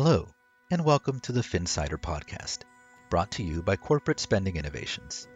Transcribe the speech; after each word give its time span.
Hello, 0.00 0.32
and 0.70 0.84
welcome 0.84 1.18
to 1.18 1.32
the 1.32 1.42
Finsider 1.42 1.98
podcast, 1.98 2.58
brought 3.10 3.32
to 3.32 3.42
you 3.42 3.64
by 3.64 3.74
Corporate 3.74 4.20
Spending 4.20 4.54
Innovations. 4.54 5.26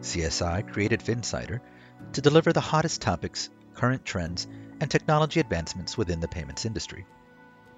CSI 0.00 0.72
created 0.72 1.02
Finsider 1.02 1.60
to 2.14 2.22
deliver 2.22 2.54
the 2.54 2.60
hottest 2.62 3.02
topics, 3.02 3.50
current 3.74 4.02
trends, 4.02 4.46
and 4.80 4.90
technology 4.90 5.40
advancements 5.40 5.98
within 5.98 6.20
the 6.20 6.26
payments 6.26 6.64
industry. 6.64 7.04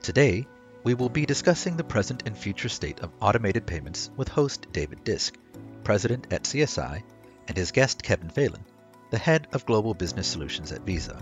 Today, 0.02 0.46
we 0.84 0.94
will 0.94 1.08
be 1.08 1.26
discussing 1.26 1.76
the 1.76 1.82
present 1.82 2.22
and 2.26 2.38
future 2.38 2.68
state 2.68 3.00
of 3.00 3.10
automated 3.20 3.66
payments 3.66 4.12
with 4.16 4.28
host 4.28 4.68
David 4.70 5.02
Disque, 5.02 5.36
president 5.82 6.28
at 6.32 6.44
CSI, 6.44 7.02
and 7.48 7.56
his 7.56 7.72
guest 7.72 8.04
Kevin 8.04 8.28
Phalen, 8.30 8.62
the 9.10 9.18
head 9.18 9.48
of 9.52 9.66
Global 9.66 9.94
Business 9.94 10.28
Solutions 10.28 10.70
at 10.70 10.86
Visa. 10.86 11.20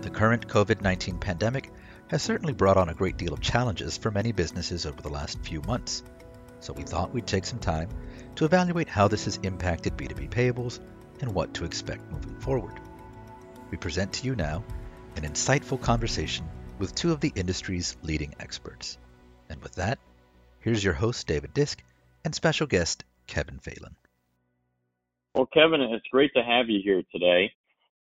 The 0.00 0.10
current 0.10 0.48
COVID 0.48 0.80
19 0.80 1.18
pandemic 1.18 1.70
has 2.08 2.22
certainly 2.22 2.54
brought 2.54 2.76
on 2.76 2.88
a 2.88 2.94
great 2.94 3.16
deal 3.16 3.32
of 3.32 3.40
challenges 3.40 3.96
for 3.96 4.10
many 4.10 4.32
businesses 4.32 4.86
over 4.86 5.00
the 5.00 5.08
last 5.08 5.38
few 5.42 5.60
months, 5.62 6.02
so 6.60 6.72
we 6.72 6.82
thought 6.82 7.12
we'd 7.12 7.26
take 7.26 7.44
some 7.44 7.58
time 7.58 7.88
to 8.34 8.44
evaluate 8.44 8.88
how 8.88 9.08
this 9.08 9.26
has 9.26 9.38
impacted 9.42 9.96
B2B 9.96 10.30
payables 10.30 10.80
and 11.20 11.34
what 11.34 11.54
to 11.54 11.64
expect 11.64 12.10
moving 12.10 12.38
forward. 12.40 12.80
We 13.70 13.76
present 13.76 14.12
to 14.14 14.26
you 14.26 14.34
now 14.34 14.64
an 15.16 15.22
insightful 15.22 15.80
conversation 15.80 16.48
with 16.78 16.94
two 16.94 17.12
of 17.12 17.20
the 17.20 17.32
industry's 17.34 17.96
leading 18.02 18.34
experts. 18.40 18.98
And 19.50 19.60
with 19.62 19.74
that, 19.74 19.98
here's 20.60 20.82
your 20.82 20.94
host, 20.94 21.26
David 21.26 21.52
Disque, 21.52 21.82
and 22.24 22.34
special 22.34 22.66
guest, 22.66 23.04
Kevin 23.26 23.58
Phalen. 23.58 23.94
Well, 25.34 25.46
Kevin, 25.46 25.82
it's 25.82 26.06
great 26.10 26.32
to 26.34 26.42
have 26.42 26.68
you 26.68 26.80
here 26.82 27.02
today. 27.12 27.52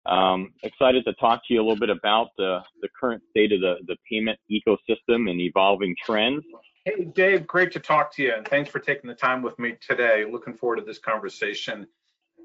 Um, 0.05 0.53
excited 0.63 1.03
to 1.05 1.13
talk 1.13 1.41
to 1.47 1.53
you 1.53 1.61
a 1.61 1.63
little 1.63 1.79
bit 1.79 1.89
about 1.89 2.29
the, 2.37 2.59
the 2.81 2.89
current 2.99 3.23
state 3.31 3.51
of 3.51 3.61
the, 3.61 3.75
the 3.87 3.95
payment 4.09 4.39
ecosystem 4.51 5.29
and 5.29 5.41
evolving 5.41 5.95
trends. 6.05 6.43
Hey, 6.85 7.05
Dave, 7.05 7.47
great 7.47 7.71
to 7.71 7.79
talk 7.79 8.13
to 8.15 8.21
you, 8.23 8.33
and 8.35 8.47
thanks 8.47 8.69
for 8.69 8.79
taking 8.79 9.07
the 9.07 9.15
time 9.15 9.41
with 9.41 9.57
me 9.57 9.75
today. 9.81 10.23
Looking 10.31 10.53
forward 10.53 10.75
to 10.75 10.83
this 10.83 10.99
conversation. 10.99 11.87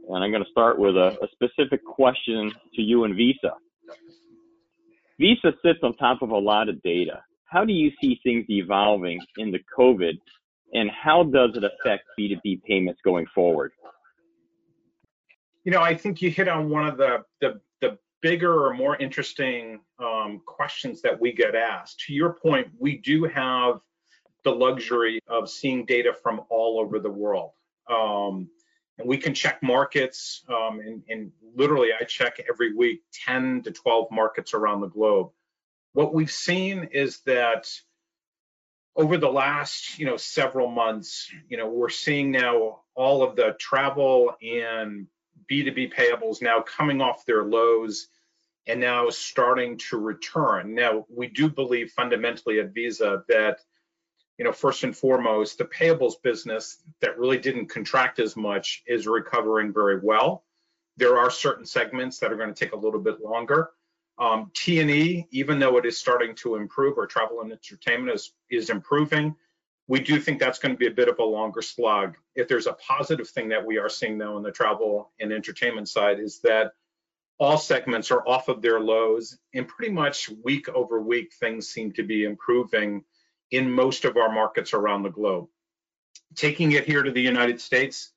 And 0.09 0.25
I'm 0.25 0.31
going 0.31 0.43
to 0.43 0.51
start 0.51 0.79
with 0.79 0.97
a, 0.97 1.19
a 1.23 1.29
specific 1.33 1.85
question 1.85 2.51
to 2.75 2.83
you 2.83 3.05
and 3.05 3.15
Visa. 3.15 3.53
Visa 5.19 5.53
sits 5.63 5.81
on 5.83 5.95
top 5.97 6.23
of 6.23 6.31
a 6.31 6.39
lot 6.39 6.71
of 6.71 6.81
data. 6.83 7.23
How 7.45 7.67
do 7.67 7.75
you 7.75 7.91
see 8.01 8.19
things 8.23 8.47
evolving 8.49 9.21
in 9.37 9.51
the 9.51 9.59
COVID, 9.77 10.19
and 10.73 10.91
how 10.91 11.25
does 11.25 11.51
it 11.55 11.65
affect 11.65 12.05
B2B 12.19 12.63
payments 12.63 13.01
going 13.05 13.27
forward? 13.35 13.73
You 15.65 15.73
know, 15.73 15.81
I 15.81 15.95
think 15.95 16.23
you 16.23 16.31
hit 16.31 16.49
on 16.49 16.71
one 16.71 16.87
of 16.87 16.97
the 16.97 17.25
the, 17.41 17.61
the 17.81 17.99
bigger 18.23 18.67
or 18.67 18.75
more 18.75 18.97
interesting 18.97 19.81
um, 19.99 20.41
questions 20.47 21.03
that 21.03 21.21
we 21.21 21.33
get 21.33 21.55
asked. 21.55 22.01
To 22.07 22.15
your 22.15 22.35
point, 22.35 22.69
we 22.79 22.99
do 22.99 23.25
have 23.25 23.81
the 24.45 24.51
luxury 24.51 25.21
of 25.29 25.51
seeing 25.51 25.85
data 25.85 26.13
from 26.23 26.43
all 26.49 26.81
over 26.81 26.99
the 26.99 27.11
world. 27.11 27.53
Um, 27.89 28.49
and 28.99 29.09
we 29.09 29.17
can 29.17 29.35
check 29.35 29.63
markets, 29.63 30.45
um, 30.49 30.81
and, 30.81 31.03
and 31.09 31.33
literally 31.57 31.91
I 31.99 32.05
check 32.05 32.41
every 32.49 32.75
week 32.75 33.03
10 33.27 33.63
to 33.63 33.71
12 33.71 34.11
markets 34.11 34.55
around 34.55 34.83
the 34.83 34.89
globe. 34.89 35.31
What 35.93 36.15
we've 36.15 36.31
seen 36.31 36.89
is 36.93 37.21
that 37.27 37.71
over 38.95 39.17
the 39.17 39.31
last, 39.31 39.99
you 39.99 40.07
know, 40.07 40.17
several 40.17 40.69
months, 40.69 41.31
you 41.49 41.57
know, 41.57 41.69
we're 41.69 41.89
seeing 41.89 42.31
now 42.31 42.81
all 42.95 43.23
of 43.23 43.37
the 43.37 43.57
travel 43.59 44.35
and 44.43 45.07
B2B 45.49 45.93
payables 45.95 46.43
now 46.43 46.61
coming 46.61 47.01
off 47.01 47.25
their 47.27 47.45
lows 47.45 48.09
and 48.67 48.81
now 48.81 49.11
starting 49.11 49.79
to 49.79 49.99
return. 49.99 50.75
Now, 50.75 51.07
we 51.09 51.29
do 51.29 51.49
believe 51.49 51.93
fundamentally 51.93 52.61
at 52.61 52.75
Visa 52.75 53.25
that 53.29 53.61
you 54.41 54.45
know, 54.45 54.53
first 54.53 54.85
and 54.85 54.97
foremost, 54.97 55.59
the 55.59 55.67
payables 55.67 56.15
business 56.23 56.79
that 57.03 57.19
really 57.19 57.37
didn't 57.37 57.67
contract 57.67 58.19
as 58.19 58.39
much 58.39 58.83
is 58.87 59.07
recovering 59.07 59.71
very 59.71 60.01
well. 60.03 60.45
There 60.97 61.19
are 61.19 61.31
certain 61.31 61.67
segments 61.67 62.19
that 62.19 62.33
are 62.33 62.37
going 62.37 62.49
to 62.49 62.55
take 62.55 62.73
a 62.73 62.79
little 62.79 63.01
bit 63.01 63.21
longer. 63.21 63.69
Um, 64.19 64.51
T&E, 64.55 65.27
even 65.31 65.59
though 65.59 65.77
it 65.77 65.85
is 65.85 65.99
starting 65.99 66.35
to 66.37 66.55
improve, 66.55 66.97
or 66.97 67.07
travel 67.07 67.43
and 67.43 67.53
entertainment 67.53 68.15
is, 68.15 68.33
is 68.51 68.71
improving, 68.71 69.37
we 69.91 69.99
do 69.99 70.21
think 70.21 70.39
that's 70.39 70.61
going 70.61 70.73
to 70.73 70.79
be 70.79 70.87
a 70.87 70.93
bit 70.93 71.09
of 71.09 71.19
a 71.19 71.25
longer 71.25 71.61
slog. 71.61 72.17
If 72.37 72.47
there's 72.47 72.69
a 72.69 72.75
positive 72.75 73.29
thing 73.29 73.49
that 73.49 73.67
we 73.67 73.77
are 73.77 73.89
seeing 73.89 74.17
now 74.17 74.37
on 74.37 74.45
the 74.45 74.53
travel 74.53 75.11
and 75.19 75.33
entertainment 75.33 75.89
side 75.89 76.21
is 76.21 76.39
that 76.45 76.75
all 77.41 77.59
segments 77.59 78.13
are 78.13 78.23
off 78.25 78.47
of 78.47 78.63
their 78.63 78.79
lows 78.79 79.37
and 79.53 79.67
pretty 79.67 79.93
much 79.93 80.31
week 80.45 80.69
over 80.69 81.01
week 81.01 81.33
things 81.41 81.69
seem 81.69 81.91
to 81.95 82.05
be 82.05 82.23
improving 82.23 83.03
in 83.51 83.69
most 83.69 84.05
of 84.05 84.17
our 84.17 84.31
markets 84.31 84.75
around 84.75 85.03
the 85.03 85.11
globe. 85.11 85.49
Taking 86.37 86.71
it 86.71 86.85
here 86.85 87.03
to 87.03 87.11
the 87.11 87.21
United 87.21 87.61
States, 87.61 88.13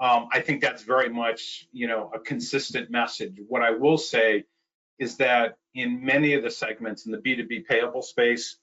um, 0.00 0.26
I 0.32 0.40
think 0.40 0.62
that's 0.62 0.84
very 0.84 1.10
much, 1.10 1.68
you 1.70 1.86
know, 1.86 2.10
a 2.14 2.18
consistent 2.18 2.90
message. 2.90 3.36
What 3.46 3.60
I 3.60 3.72
will 3.72 3.98
say 3.98 4.44
is 4.98 5.18
that 5.18 5.58
in 5.74 6.02
many 6.02 6.32
of 6.32 6.42
the 6.42 6.50
segments 6.50 7.04
in 7.04 7.12
the 7.12 7.18
B2B 7.18 7.66
payable 7.66 8.00
space, 8.00 8.56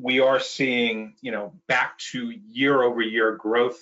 we 0.00 0.20
are 0.20 0.40
seeing, 0.40 1.14
you 1.20 1.32
know, 1.32 1.52
back 1.66 1.98
to 1.98 2.30
year 2.30 2.82
over 2.82 3.02
year 3.02 3.36
growth 3.36 3.80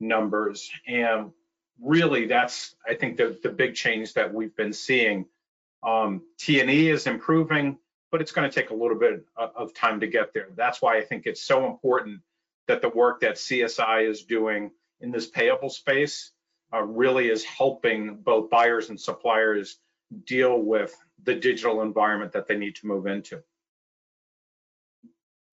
numbers. 0.00 0.70
And 0.86 1.32
really 1.80 2.26
that's, 2.26 2.74
I 2.88 2.94
think 2.94 3.16
the, 3.16 3.38
the 3.42 3.48
big 3.50 3.74
change 3.74 4.14
that 4.14 4.32
we've 4.32 4.54
been 4.56 4.72
seeing. 4.72 5.26
Um, 5.82 6.22
T&E 6.38 6.90
is 6.90 7.06
improving 7.06 7.78
but 8.10 8.20
it's 8.20 8.32
going 8.32 8.48
to 8.48 8.54
take 8.54 8.70
a 8.70 8.74
little 8.74 8.98
bit 8.98 9.24
of 9.36 9.74
time 9.74 10.00
to 10.00 10.06
get 10.06 10.32
there. 10.32 10.48
That's 10.56 10.80
why 10.80 10.96
I 10.96 11.02
think 11.02 11.26
it's 11.26 11.42
so 11.42 11.66
important 11.66 12.20
that 12.66 12.80
the 12.80 12.88
work 12.88 13.20
that 13.20 13.34
CSI 13.34 14.08
is 14.08 14.22
doing 14.22 14.70
in 15.00 15.10
this 15.10 15.26
payable 15.26 15.70
space 15.70 16.32
uh, 16.72 16.82
really 16.82 17.28
is 17.28 17.44
helping 17.44 18.16
both 18.16 18.50
buyers 18.50 18.90
and 18.90 19.00
suppliers 19.00 19.78
deal 20.26 20.58
with 20.58 20.94
the 21.24 21.34
digital 21.34 21.82
environment 21.82 22.32
that 22.32 22.46
they 22.46 22.56
need 22.56 22.76
to 22.76 22.86
move 22.86 23.06
into. 23.06 23.42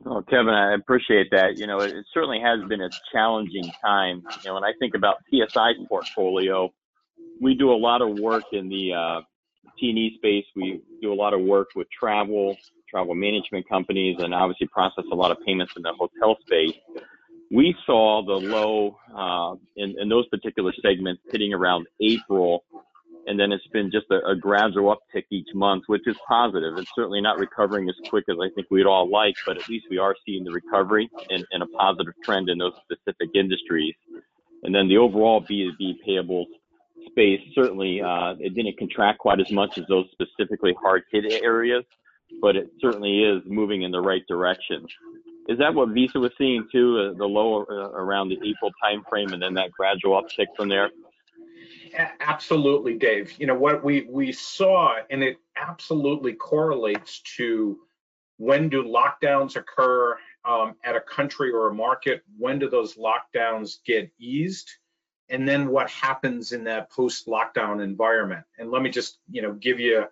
Well, 0.06 0.22
Kevin, 0.30 0.54
I 0.54 0.76
appreciate 0.76 1.32
that. 1.32 1.58
You 1.58 1.66
know, 1.66 1.80
it, 1.80 1.92
it 1.92 2.06
certainly 2.14 2.40
has 2.40 2.60
been 2.70 2.82
a 2.82 2.90
challenging 3.12 3.72
time. 3.84 4.22
You 4.44 4.50
know, 4.50 4.54
when 4.54 4.64
I 4.64 4.72
think 4.80 4.94
about 4.94 5.16
CSI's 5.34 5.80
portfolio, 5.90 6.72
we 7.42 7.56
do 7.56 7.72
a 7.72 7.76
lot 7.76 8.04
of 8.04 8.20
work 8.20 8.44
in 8.52 8.70
the 8.70 8.94
uh, 8.94 9.22
T&E 9.80 10.14
space, 10.18 10.46
we 10.56 10.82
do 11.02 11.12
a 11.12 11.16
lot 11.16 11.34
of 11.34 11.42
work 11.42 11.70
with 11.76 11.88
travel, 11.98 12.56
travel 12.90 13.16
management 13.16 13.68
companies, 13.68 14.18
and 14.20 14.34
obviously 14.34 14.68
process 14.68 15.06
a 15.12 15.16
lot 15.16 15.32
of 15.32 15.38
payments 15.44 15.74
in 15.76 15.82
the 15.82 15.92
hotel 15.98 16.38
space. 16.46 16.76
We 17.52 17.76
saw 17.86 18.24
the 18.26 18.34
low 18.34 18.98
uh, 19.16 19.56
in, 19.76 19.96
in 20.00 20.08
those 20.08 20.28
particular 20.28 20.72
segments 20.82 21.22
hitting 21.32 21.52
around 21.52 21.88
April, 22.00 22.64
and 23.28 23.40
then 23.40 23.52
it's 23.52 23.68
been 23.68 23.92
just 23.92 24.06
a, 24.12 24.26
a 24.28 24.36
gradual 24.36 24.96
uptick 24.96 25.26
each 25.32 25.50
month, 25.54 25.84
which 25.88 26.08
is 26.08 26.16
positive. 26.28 26.78
It's 26.78 26.92
certainly 26.96 27.22
not 27.22 27.40
recovering 27.40 27.90
as 27.90 27.96
quick 28.10 28.26
as 28.30 28.38
I 28.42 28.50
think 28.54 28.68
we'd 28.70 28.86
all 28.86 29.10
like, 29.10 29.36
but 29.46 29.58
at 29.58 29.68
least 29.68 29.88
we 29.90 29.98
are 29.98 30.16
seeing 30.26 30.44
the 30.44 30.52
recovery 30.52 31.10
and, 31.30 31.46
and 31.52 31.64
a 31.64 31.68
positive 31.68 32.14
trend 32.24 32.50
in 32.50 32.58
those 32.58 32.74
specific 32.84 33.30
industries. 33.34 33.96
And 34.64 34.74
then 34.74 34.88
the 34.88 34.98
overall 34.98 35.42
B2B 35.42 35.98
payables 36.08 36.48
space 37.10 37.42
certainly 37.54 38.02
uh, 38.02 38.34
it 38.40 38.56
didn't 38.56 38.78
contract 38.78 39.20
quite 39.20 39.40
as 39.40 39.52
much 39.52 39.78
as 39.78 39.86
those 39.88 40.06
specifically 40.12 40.76
hard 40.82 41.04
hit 41.12 41.32
areas, 41.44 41.84
but 42.42 42.56
it 42.56 42.70
certainly 42.80 43.24
is 43.24 43.42
moving 43.46 43.84
in 43.84 43.92
the 43.92 44.02
right 44.02 44.24
direction. 44.28 44.86
Is 45.48 45.60
that 45.60 45.74
what 45.74 45.90
Visa 45.90 46.20
was 46.20 46.32
seeing 46.38 46.68
too, 46.72 46.98
uh, 47.14 47.18
the 47.18 47.26
low 47.26 47.66
uh, 47.70 47.92
around 47.92 48.30
the 48.30 48.38
April 48.38 48.72
timeframe, 48.84 49.32
and 49.32 49.42
then 49.42 49.54
that 49.54 49.72
gradual 49.72 50.20
uptick 50.20 50.48
from 50.58 50.70
there? 50.70 50.90
Absolutely, 52.20 52.96
Dave. 52.96 53.34
You 53.40 53.48
know 53.48 53.56
what 53.56 53.84
we 53.84 54.08
we 54.10 54.32
saw, 54.32 54.96
and 55.10 55.24
it 55.24 55.38
absolutely 55.56 56.34
correlates 56.34 57.22
to 57.38 57.80
when 58.38 58.70
do 58.70 58.84
lockdowns 58.84 59.56
occur 59.56 60.18
um, 60.44 60.76
at 60.84 60.96
a 60.96 61.02
country 61.02 61.52
or 61.52 61.68
a 61.68 61.74
market? 61.74 62.24
When 62.38 62.60
do 62.60 62.70
those 62.70 62.96
lockdowns 62.96 63.78
get 63.86 64.12
eased? 64.20 64.70
and 65.30 65.48
then 65.48 65.70
what 65.70 65.90
happens 65.90 66.52
in 66.52 66.64
that 66.66 66.92
post-lockdown 66.92 67.84
environment. 67.84 68.46
And 68.60 68.70
let 68.70 68.82
me 68.82 68.90
just, 68.90 69.18
you 69.30 69.42
know, 69.42 69.54
give 69.54 69.80
you 69.80 70.06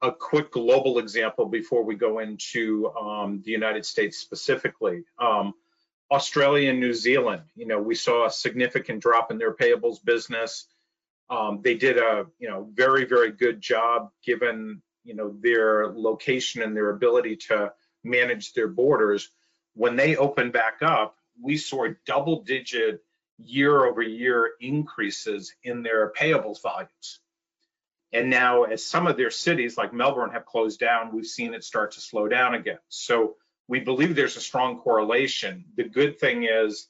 a 0.00 0.12
quick 0.12 0.52
global 0.52 0.98
example 0.98 1.46
before 1.46 1.82
we 1.82 1.96
go 1.96 2.20
into 2.20 2.90
um, 2.90 3.42
the 3.44 3.50
United 3.50 3.84
States 3.84 4.18
specifically. 4.18 5.04
Um, 5.18 5.54
Australia 6.10 6.70
and 6.70 6.80
New 6.80 6.94
Zealand, 6.94 7.42
you 7.54 7.66
know, 7.66 7.80
we 7.80 7.94
saw 7.94 8.26
a 8.26 8.30
significant 8.30 9.02
drop 9.02 9.30
in 9.30 9.36
their 9.36 9.54
payables 9.54 10.02
business. 10.02 10.66
Um, 11.30 11.60
they 11.62 11.74
did 11.74 11.98
a, 11.98 12.26
you 12.38 12.48
know, 12.48 12.68
very, 12.72 13.04
very 13.04 13.32
good 13.32 13.60
job 13.60 14.10
given, 14.24 14.82
you 15.04 15.14
know, 15.14 15.34
their 15.40 15.88
location 15.88 16.62
and 16.62 16.76
their 16.76 16.90
ability 16.90 17.36
to 17.48 17.72
manage 18.02 18.54
their 18.54 18.68
borders. 18.68 19.30
When 19.74 19.96
they 19.96 20.16
opened 20.16 20.52
back 20.52 20.78
up, 20.82 21.16
we 21.40 21.56
saw 21.56 21.86
double 22.06 22.42
digit 22.42 23.02
year 23.38 23.84
over 23.84 24.02
year 24.02 24.50
increases 24.60 25.54
in 25.62 25.82
their 25.82 26.12
payables 26.12 26.62
volumes. 26.62 27.20
And 28.12 28.30
now, 28.30 28.64
as 28.64 28.84
some 28.84 29.06
of 29.06 29.16
their 29.16 29.30
cities 29.30 29.76
like 29.76 29.92
Melbourne 29.92 30.30
have 30.30 30.46
closed 30.46 30.80
down, 30.80 31.14
we've 31.14 31.26
seen 31.26 31.52
it 31.52 31.62
start 31.62 31.92
to 31.92 32.00
slow 32.00 32.26
down 32.26 32.54
again. 32.54 32.78
So 32.88 33.36
we 33.68 33.80
believe 33.80 34.16
there's 34.16 34.38
a 34.38 34.40
strong 34.40 34.78
correlation. 34.78 35.66
The 35.76 35.84
good 35.84 36.18
thing 36.18 36.44
is, 36.44 36.88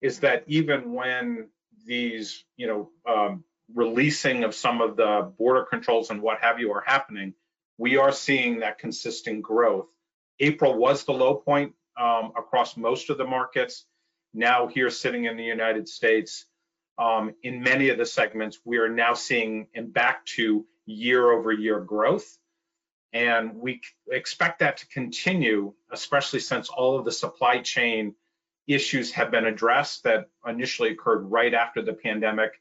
is 0.00 0.20
that 0.20 0.44
even 0.46 0.94
when 0.94 1.48
these, 1.84 2.42
you 2.56 2.66
know, 2.66 2.90
um, 3.06 3.44
releasing 3.74 4.44
of 4.44 4.54
some 4.54 4.80
of 4.80 4.96
the 4.96 5.32
border 5.38 5.64
controls 5.64 6.10
and 6.10 6.22
what 6.22 6.38
have 6.40 6.60
you 6.60 6.72
are 6.72 6.84
happening, 6.86 7.34
we 7.78 7.96
are 7.96 8.12
seeing 8.12 8.60
that 8.60 8.78
consistent 8.78 9.42
growth. 9.42 9.88
April 10.40 10.74
was 10.74 11.04
the 11.04 11.12
low 11.12 11.34
point 11.34 11.74
um, 11.98 12.32
across 12.36 12.76
most 12.76 13.10
of 13.10 13.18
the 13.18 13.26
markets. 13.26 13.84
Now 14.34 14.66
here 14.66 14.90
sitting 14.90 15.24
in 15.24 15.36
the 15.36 15.44
United 15.44 15.88
States, 15.88 16.46
um, 16.98 17.34
in 17.42 17.62
many 17.62 17.88
of 17.90 17.98
the 17.98 18.06
segments, 18.06 18.58
we 18.64 18.78
are 18.78 18.88
now 18.88 19.14
seeing 19.14 19.68
and 19.74 19.92
back 19.92 20.24
to 20.36 20.66
year 20.86 21.30
over 21.30 21.52
year 21.52 21.80
growth. 21.80 22.38
And 23.12 23.56
we 23.56 23.80
expect 24.10 24.60
that 24.60 24.78
to 24.78 24.88
continue, 24.88 25.72
especially 25.90 26.40
since 26.40 26.68
all 26.68 26.98
of 26.98 27.04
the 27.04 27.12
supply 27.12 27.58
chain 27.58 28.14
issues 28.66 29.12
have 29.12 29.30
been 29.30 29.46
addressed 29.46 30.04
that 30.04 30.28
initially 30.46 30.90
occurred 30.90 31.30
right 31.30 31.54
after 31.54 31.82
the 31.82 31.92
pandemic 31.92 32.52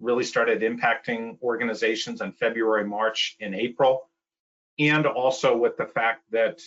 really 0.00 0.24
started 0.24 0.62
impacting 0.62 1.40
organizations 1.42 2.20
in 2.20 2.32
February, 2.32 2.84
March, 2.84 3.36
and 3.40 3.54
April. 3.54 4.08
And 4.78 5.06
also 5.06 5.56
with 5.56 5.76
the 5.76 5.86
fact 5.86 6.22
that 6.32 6.60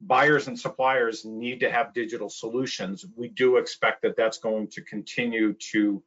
buyers 0.00 0.48
and 0.48 0.58
suppliers 0.58 1.24
need 1.24 1.60
to 1.60 1.70
have 1.70 1.94
digital 1.94 2.28
solutions, 2.28 3.04
we 3.16 3.28
do 3.28 3.56
expect 3.56 4.02
that 4.02 4.16
that's 4.16 4.38
going 4.38 4.68
to 4.68 4.82
continue 4.82 5.54
to 5.72 6.02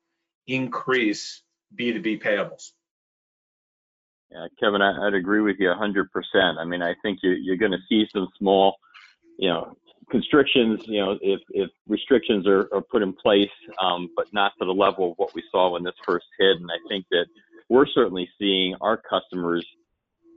increase 0.48 1.44
B2B 1.78 2.22
payables. 2.22 2.72
Yeah, 4.32 4.48
Kevin, 4.60 4.82
I, 4.82 5.06
would 5.06 5.14
agree 5.14 5.42
with 5.42 5.58
you 5.60 5.70
100%. 5.70 6.08
I 6.58 6.66
mean, 6.66 6.82
I 6.82 6.96
think 7.04 7.20
you're, 7.22 7.36
you're 7.36 7.56
going 7.56 7.72
to 7.72 7.78
see 7.88 8.08
some 8.12 8.28
small, 8.40 8.76
you 9.38 9.48
know, 9.50 9.78
constrictions, 10.14 10.80
you 10.86 11.04
know, 11.04 11.18
if, 11.24 11.42
if 11.50 11.72
restrictions 11.88 12.46
are, 12.46 12.70
are 12.72 12.82
put 12.82 13.02
in 13.02 13.14
place, 13.14 13.50
um, 13.82 14.08
but 14.16 14.32
not 14.32 14.52
to 14.60 14.66
the 14.66 14.72
level 14.72 15.12
of 15.12 15.18
what 15.18 15.34
we 15.34 15.42
saw 15.52 15.72
when 15.72 15.84
this 15.84 15.96
first 16.06 16.28
hit. 16.38 16.58
And 16.58 16.70
I 16.70 16.78
think 16.88 17.08
that 17.10 17.26
we're 17.68 17.88
certainly 17.88 18.30
seeing 18.38 18.76
our 18.80 18.96
customers 18.96 19.66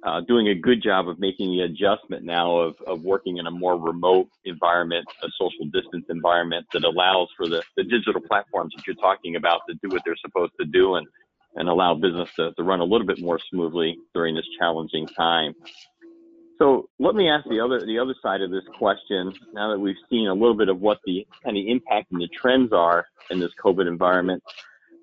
uh, 0.07 0.23
doing 0.23 0.49
a 0.49 0.55
good 0.55 0.83
job 0.83 1.11
of 1.11 1.19
making 1.19 1.51
the 1.51 1.61
adjustment 1.65 2.25
now 2.25 2.57
of, 2.57 2.75
of 2.87 3.03
working 3.03 3.37
in 3.37 3.47
a 3.47 3.51
more 3.51 3.77
remote 3.77 4.29
environment, 4.47 5.07
a 5.23 5.29
social 5.39 5.67
distance 5.67 6.07
environment 6.09 6.65
that 6.73 6.85
allows 6.85 7.29
for 7.37 7.47
the, 7.47 7.63
the 7.77 7.85
digital 7.85 8.23
platforms 8.23 8.73
that 8.75 8.87
you're 8.87 8.97
talking 8.97 9.37
about 9.37 9.61
to 9.69 9.75
do 9.83 9.91
what 9.91 10.01
they're 10.07 10.17
supposed 10.25 10.53
to 10.59 10.65
do 10.65 10.95
and, 10.95 11.07
and 11.57 11.69
allow 11.69 11.95
business 11.95 12.31
to, 12.37 12.51
to 12.53 12.63
run 12.63 12.81
a 12.81 12.85
little 12.85 13.07
bit 13.07 13.21
more 13.21 13.39
smoothly 13.51 13.99
during 14.15 14.35
this 14.35 14.47
challenging 14.59 15.07
time. 15.09 15.53
So 16.59 16.89
let 16.99 17.15
me 17.15 17.29
ask 17.29 17.47
the 17.49 17.61
other 17.61 17.85
the 17.85 17.99
other 17.99 18.15
side 18.23 18.41
of 18.41 18.51
this 18.51 18.65
question. 18.79 19.33
Now 19.53 19.71
that 19.71 19.79
we've 19.79 19.97
seen 20.09 20.29
a 20.29 20.33
little 20.33 20.57
bit 20.57 20.69
of 20.69 20.81
what 20.81 20.99
the 21.05 21.27
kind 21.45 21.57
of 21.57 21.65
impact 21.67 22.13
and 22.13 22.21
the 22.21 22.29
trends 22.29 22.73
are 22.73 23.07
in 23.31 23.41
this 23.41 23.51
COVID 23.63 23.87
environment, 23.87 24.43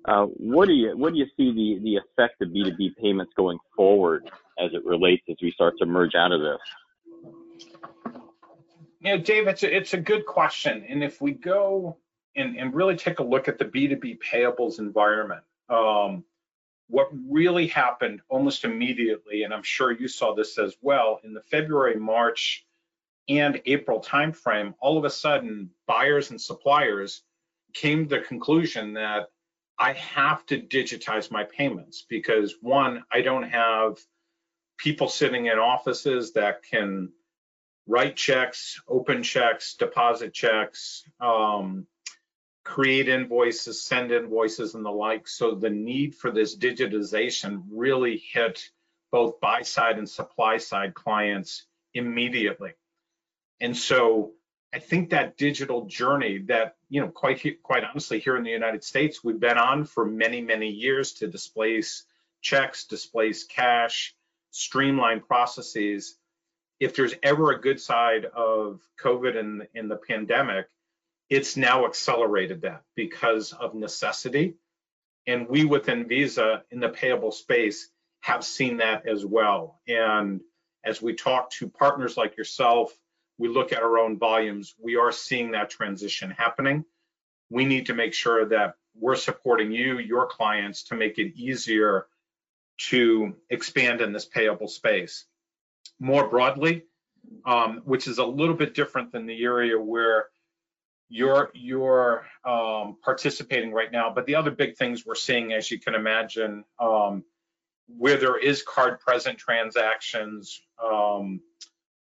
uh, 0.06 0.24
what 0.24 0.66
do 0.66 0.74
you 0.74 0.96
what 0.96 1.12
do 1.12 1.18
you 1.18 1.26
see 1.36 1.52
the 1.52 1.80
the 1.82 1.96
effect 1.96 2.42
of 2.42 2.52
B 2.52 2.64
two 2.64 2.76
B 2.76 2.92
payments 3.00 3.32
going 3.36 3.58
forward 3.76 4.28
as 4.58 4.72
it 4.72 4.84
relates 4.84 5.22
as 5.30 5.36
we 5.40 5.52
start 5.52 5.74
to 5.78 5.86
merge 5.86 6.14
out 6.16 6.32
of 6.32 6.40
this? 6.40 6.58
Know, 9.00 9.18
Dave, 9.18 9.46
it's 9.48 9.62
a, 9.62 9.76
it's 9.76 9.92
a 9.92 9.98
good 9.98 10.24
question, 10.24 10.84
and 10.88 11.04
if 11.04 11.20
we 11.20 11.32
go 11.32 11.98
and, 12.36 12.56
and 12.56 12.74
really 12.74 12.96
take 12.96 13.18
a 13.18 13.22
look 13.22 13.48
at 13.48 13.58
the 13.58 13.66
B 13.66 13.86
two 13.86 13.96
B 13.96 14.18
payables 14.18 14.78
environment, 14.78 15.42
um, 15.68 16.24
what 16.88 17.08
really 17.28 17.66
happened 17.66 18.20
almost 18.28 18.64
immediately, 18.64 19.42
and 19.42 19.54
I'm 19.54 19.62
sure 19.62 19.92
you 19.92 20.08
saw 20.08 20.34
this 20.34 20.58
as 20.58 20.74
well, 20.80 21.20
in 21.24 21.32
the 21.32 21.42
February, 21.42 21.96
March, 21.96 22.64
and 23.28 23.60
April 23.64 24.00
timeframe, 24.00 24.74
all 24.80 24.98
of 24.98 25.04
a 25.04 25.10
sudden 25.10 25.70
buyers 25.86 26.30
and 26.30 26.40
suppliers 26.40 27.22
came 27.72 28.08
to 28.08 28.16
the 28.16 28.24
conclusion 28.24 28.94
that 28.94 29.28
I 29.78 29.94
have 29.94 30.44
to 30.46 30.60
digitize 30.60 31.30
my 31.30 31.44
payments 31.44 32.04
because 32.08 32.56
one, 32.60 33.04
I 33.10 33.22
don't 33.22 33.50
have 33.50 33.98
people 34.78 35.08
sitting 35.08 35.46
in 35.46 35.58
offices 35.58 36.34
that 36.34 36.62
can 36.62 37.12
write 37.86 38.16
checks, 38.16 38.80
open 38.88 39.22
checks, 39.22 39.74
deposit 39.74 40.32
checks, 40.32 41.04
um, 41.20 41.86
create 42.64 43.08
invoices, 43.08 43.82
send 43.82 44.10
invoices, 44.10 44.74
and 44.74 44.84
the 44.84 44.90
like. 44.90 45.28
So 45.28 45.54
the 45.54 45.70
need 45.70 46.14
for 46.14 46.30
this 46.30 46.56
digitization 46.56 47.62
really 47.70 48.16
hit 48.32 48.68
both 49.12 49.38
buy 49.38 49.62
side 49.62 49.98
and 49.98 50.08
supply 50.08 50.56
side 50.56 50.94
clients 50.94 51.66
immediately. 51.92 52.72
And 53.60 53.76
so 53.76 54.32
I 54.74 54.80
think 54.80 55.10
that 55.10 55.36
digital 55.36 55.86
journey 55.86 56.38
that, 56.48 56.76
you 56.88 57.00
know, 57.00 57.08
quite 57.08 57.62
quite 57.62 57.84
honestly, 57.84 58.18
here 58.18 58.36
in 58.36 58.42
the 58.42 58.50
United 58.50 58.82
States, 58.82 59.22
we've 59.22 59.38
been 59.38 59.58
on 59.58 59.84
for 59.84 60.04
many, 60.04 60.40
many 60.40 60.70
years 60.70 61.12
to 61.14 61.28
displace 61.28 62.04
checks, 62.40 62.86
displace 62.86 63.44
cash, 63.44 64.14
streamline 64.50 65.20
processes. 65.20 66.16
If 66.80 66.96
there's 66.96 67.14
ever 67.22 67.52
a 67.52 67.60
good 67.60 67.80
side 67.80 68.24
of 68.24 68.80
COVID 69.00 69.38
and 69.38 69.68
in 69.74 69.88
the 69.88 69.96
pandemic, 69.96 70.66
it's 71.30 71.56
now 71.56 71.86
accelerated 71.86 72.62
that 72.62 72.82
because 72.94 73.52
of 73.52 73.74
necessity. 73.74 74.54
And 75.26 75.48
we 75.48 75.64
within 75.64 76.06
Visa 76.06 76.62
in 76.70 76.80
the 76.80 76.88
payable 76.88 77.32
space 77.32 77.88
have 78.20 78.44
seen 78.44 78.78
that 78.78 79.06
as 79.06 79.24
well. 79.24 79.80
And 79.88 80.40
as 80.84 81.00
we 81.00 81.14
talk 81.14 81.50
to 81.52 81.68
partners 81.68 82.16
like 82.16 82.36
yourself, 82.36 82.92
we 83.38 83.48
look 83.48 83.72
at 83.72 83.82
our 83.82 83.98
own 83.98 84.18
volumes, 84.18 84.74
we 84.78 84.96
are 84.96 85.12
seeing 85.12 85.52
that 85.52 85.70
transition 85.70 86.30
happening. 86.30 86.84
We 87.50 87.64
need 87.64 87.86
to 87.86 87.94
make 87.94 88.14
sure 88.14 88.46
that 88.46 88.74
we're 88.94 89.16
supporting 89.16 89.72
you, 89.72 89.98
your 89.98 90.26
clients, 90.26 90.84
to 90.84 90.94
make 90.94 91.18
it 91.18 91.34
easier 91.36 92.06
to 92.90 93.34
expand 93.50 94.00
in 94.00 94.12
this 94.12 94.24
payable 94.24 94.68
space. 94.68 95.24
More 95.98 96.28
broadly, 96.28 96.84
um, 97.44 97.82
which 97.84 98.06
is 98.06 98.18
a 98.18 98.24
little 98.24 98.54
bit 98.54 98.74
different 98.74 99.12
than 99.12 99.26
the 99.26 99.42
area 99.42 99.80
where 99.80 100.26
you're 101.08 101.50
you're 101.54 102.26
um, 102.44 102.96
participating 103.02 103.72
right 103.72 103.90
now. 103.90 104.12
But 104.14 104.26
the 104.26 104.36
other 104.36 104.50
big 104.50 104.76
things 104.76 105.04
we're 105.04 105.14
seeing, 105.14 105.52
as 105.52 105.70
you 105.70 105.78
can 105.78 105.94
imagine, 105.94 106.64
um, 106.78 107.24
where 107.86 108.16
there 108.16 108.38
is 108.38 108.62
card 108.62 109.00
present 109.00 109.38
transactions 109.38 110.60
um, 110.82 111.40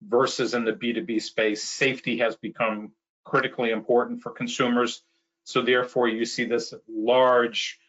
versus 0.02 0.54
in 0.54 0.66
the 0.66 0.74
B2B 0.74 1.22
space, 1.22 1.64
safety 1.64 2.20
has 2.20 2.36
become 2.36 2.92
critically 3.24 3.72
important 3.72 4.22
for 4.22 4.32
consumers. 4.32 5.02
So 5.44 5.62
therefore, 5.62 6.08
you 6.08 6.26
see 6.26 6.46
this 6.46 6.74
large 6.88 7.80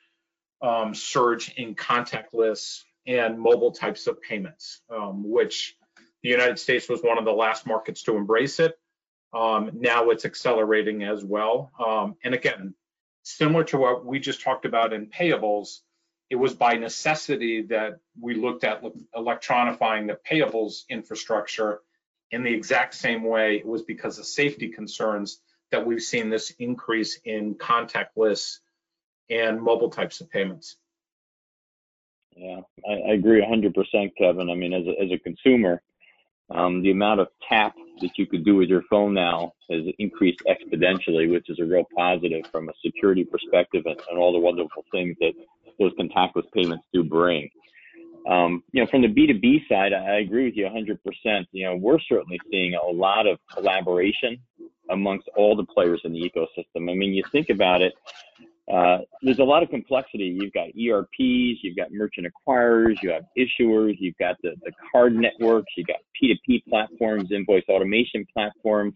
um, 0.62 0.94
surge 0.94 1.52
in 1.56 1.74
contactless 1.74 2.82
and 3.06 3.38
mobile 3.38 3.72
types 3.72 4.06
of 4.06 4.22
payments, 4.22 4.80
um, 4.90 5.28
which 5.28 5.76
the 6.22 6.28
United 6.28 6.58
States 6.58 6.88
was 6.88 7.00
one 7.02 7.18
of 7.18 7.24
the 7.24 7.32
last 7.32 7.66
markets 7.66 8.04
to 8.04 8.16
embrace 8.16 8.60
it. 8.60 8.78
Um, 9.32 9.70
now 9.74 10.10
it's 10.10 10.24
accelerating 10.24 11.04
as 11.04 11.24
well. 11.24 11.72
Um, 11.78 12.16
and 12.22 12.34
again, 12.34 12.74
similar 13.22 13.64
to 13.64 13.78
what 13.78 14.04
we 14.04 14.18
just 14.18 14.42
talked 14.42 14.64
about 14.64 14.92
in 14.92 15.06
payables, 15.06 15.80
it 16.28 16.36
was 16.36 16.54
by 16.54 16.74
necessity 16.74 17.62
that 17.62 17.98
we 18.18 18.34
looked 18.34 18.64
at 18.64 18.82
electronifying 19.14 20.06
the 20.06 20.18
payables 20.30 20.84
infrastructure 20.88 21.80
in 22.30 22.42
the 22.42 22.52
exact 22.52 22.94
same 22.94 23.22
way. 23.22 23.56
It 23.56 23.66
was 23.66 23.82
because 23.82 24.18
of 24.18 24.26
safety 24.26 24.68
concerns 24.68 25.40
that 25.70 25.86
we've 25.86 26.02
seen 26.02 26.30
this 26.30 26.50
increase 26.58 27.18
in 27.24 27.54
contactless 27.54 28.58
and 29.30 29.60
mobile 29.60 29.90
types 29.90 30.20
of 30.20 30.30
payments. 30.30 30.76
Yeah, 32.36 32.60
I, 32.88 32.92
I 32.92 33.12
agree 33.12 33.42
100%, 33.42 34.12
Kevin. 34.16 34.50
I 34.50 34.54
mean, 34.54 34.72
as 34.72 34.86
a, 34.86 35.02
as 35.02 35.10
a 35.10 35.18
consumer, 35.18 35.82
um, 36.54 36.82
the 36.82 36.90
amount 36.90 37.20
of 37.20 37.28
tap 37.48 37.74
that 38.00 38.10
you 38.16 38.26
could 38.26 38.44
do 38.44 38.56
with 38.56 38.68
your 38.68 38.82
phone 38.90 39.14
now 39.14 39.52
has 39.70 39.82
increased 39.98 40.40
exponentially, 40.48 41.30
which 41.30 41.48
is 41.48 41.58
a 41.60 41.64
real 41.64 41.86
positive 41.96 42.44
from 42.50 42.68
a 42.68 42.72
security 42.84 43.24
perspective 43.24 43.82
and, 43.86 44.00
and 44.10 44.18
all 44.18 44.32
the 44.32 44.38
wonderful 44.38 44.84
things 44.90 45.16
that 45.20 45.32
those 45.78 45.92
contactless 45.92 46.50
payments 46.52 46.84
do 46.92 47.02
bring. 47.02 47.48
Um, 48.28 48.62
you 48.72 48.82
know, 48.82 48.88
from 48.88 49.02
the 49.02 49.08
B2B 49.08 49.68
side, 49.68 49.92
I 49.92 50.18
agree 50.18 50.44
with 50.44 50.54
you 50.54 50.66
100%. 50.66 51.46
You 51.52 51.66
know, 51.66 51.76
we're 51.76 51.98
certainly 52.08 52.38
seeing 52.50 52.74
a 52.74 52.86
lot 52.86 53.26
of 53.26 53.38
collaboration 53.52 54.38
amongst 54.90 55.28
all 55.36 55.56
the 55.56 55.64
players 55.64 56.00
in 56.04 56.12
the 56.12 56.20
ecosystem. 56.20 56.90
I 56.90 56.94
mean, 56.94 57.14
you 57.14 57.24
think 57.32 57.50
about 57.50 57.82
it, 57.82 57.94
uh, 58.70 58.98
there's 59.22 59.40
a 59.40 59.44
lot 59.44 59.62
of 59.62 59.70
complexity. 59.70 60.36
You've 60.38 60.52
got 60.52 60.68
ERPs, 60.68 61.62
you've 61.62 61.76
got 61.76 61.92
merchant 61.92 62.26
acquirers, 62.26 62.94
you 63.02 63.10
have 63.10 63.24
issuers, 63.36 63.96
you've 63.98 64.16
got 64.18 64.36
the, 64.42 64.52
the 64.62 64.72
card 64.92 65.14
networks, 65.14 65.72
you've 65.76 65.88
got 65.88 65.96
P2P 66.22 66.64
platforms, 66.68 67.32
invoice 67.32 67.64
automation 67.68 68.24
platforms, 68.32 68.94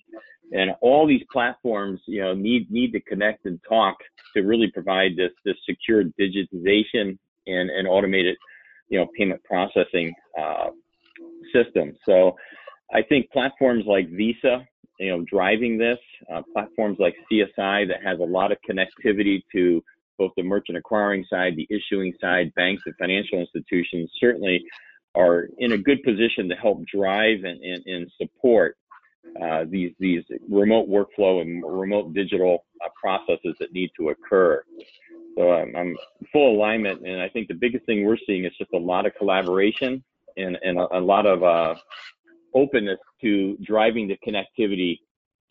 and 0.53 0.71
all 0.81 1.07
these 1.07 1.23
platforms, 1.33 2.01
you 2.07 2.23
know, 2.23 2.33
need 2.33 2.71
need 2.71 2.93
to 2.93 3.01
connect 3.01 3.47
and 3.47 3.59
talk 3.69 3.97
to 4.35 4.43
really 4.43 4.71
provide 4.71 5.17
this 5.17 5.33
this 5.45 5.57
secure 5.69 6.05
digitization 6.05 7.19
and, 7.49 7.71
and 7.71 7.89
automated, 7.89 8.37
you 8.89 8.99
know, 8.99 9.09
payment 9.19 9.43
processing 9.43 10.15
uh, 10.41 10.69
system. 11.53 11.97
So 12.05 12.37
I 12.93 13.03
think 13.03 13.31
platforms 13.31 13.85
like 13.87 14.09
Visa, 14.11 14.67
you 14.99 15.11
know, 15.11 15.25
driving 15.29 15.79
this, 15.79 15.99
uh, 16.33 16.43
platforms 16.53 16.99
like 17.01 17.15
CSI 17.31 17.89
that 17.89 18.03
has 18.05 18.19
a 18.21 18.25
lot 18.25 18.53
of 18.53 18.59
connectivity 18.69 19.43
to 19.53 19.83
both 20.19 20.33
the 20.37 20.43
merchant 20.43 20.79
acquiring 20.79 21.25
side, 21.29 21.57
the 21.57 21.69
issuing 21.71 22.15
side, 22.21 22.55
banks 22.55 22.83
and 22.87 22.95
financial 22.97 23.39
institutions 23.39 24.11
certainly 24.19 24.65
are 25.15 25.49
in 25.59 25.73
a 25.73 25.79
good 25.79 26.03
position 26.03 26.49
to 26.49 26.55
help 26.55 26.85
drive 26.87 27.45
and, 27.45 27.61
and, 27.63 27.85
and 27.87 28.11
support 28.19 28.77
uh, 29.43 29.65
these 29.69 29.93
these 29.99 30.23
remote 30.49 30.89
workflow 30.89 31.43
and 31.43 31.63
remote 31.67 32.15
digital 32.15 32.65
uh, 32.85 32.89
processes 33.01 33.55
that 33.59 33.73
need 33.73 33.91
to 33.99 34.11
occur. 34.11 34.63
So 35.37 35.53
I'm, 35.53 35.77
I'm, 35.77 35.97
full 36.33 36.57
alignment, 36.57 37.07
and 37.07 37.21
I 37.21 37.29
think 37.29 37.49
the 37.49 37.55
biggest 37.55 37.85
thing 37.85 38.05
we're 38.05 38.17
seeing 38.27 38.45
is 38.45 38.53
just 38.57 38.73
a 38.73 38.79
lot 38.79 39.05
of 39.05 39.15
collaboration 39.17 40.03
and, 40.39 40.57
and 40.63 40.79
a, 40.79 40.97
a 40.97 41.01
lot 41.01 41.27
of 41.27 41.43
uh, 41.43 41.75
openness 42.57 42.99
to 43.21 43.57
driving 43.63 44.09
the 44.09 44.19
connectivity 44.27 44.99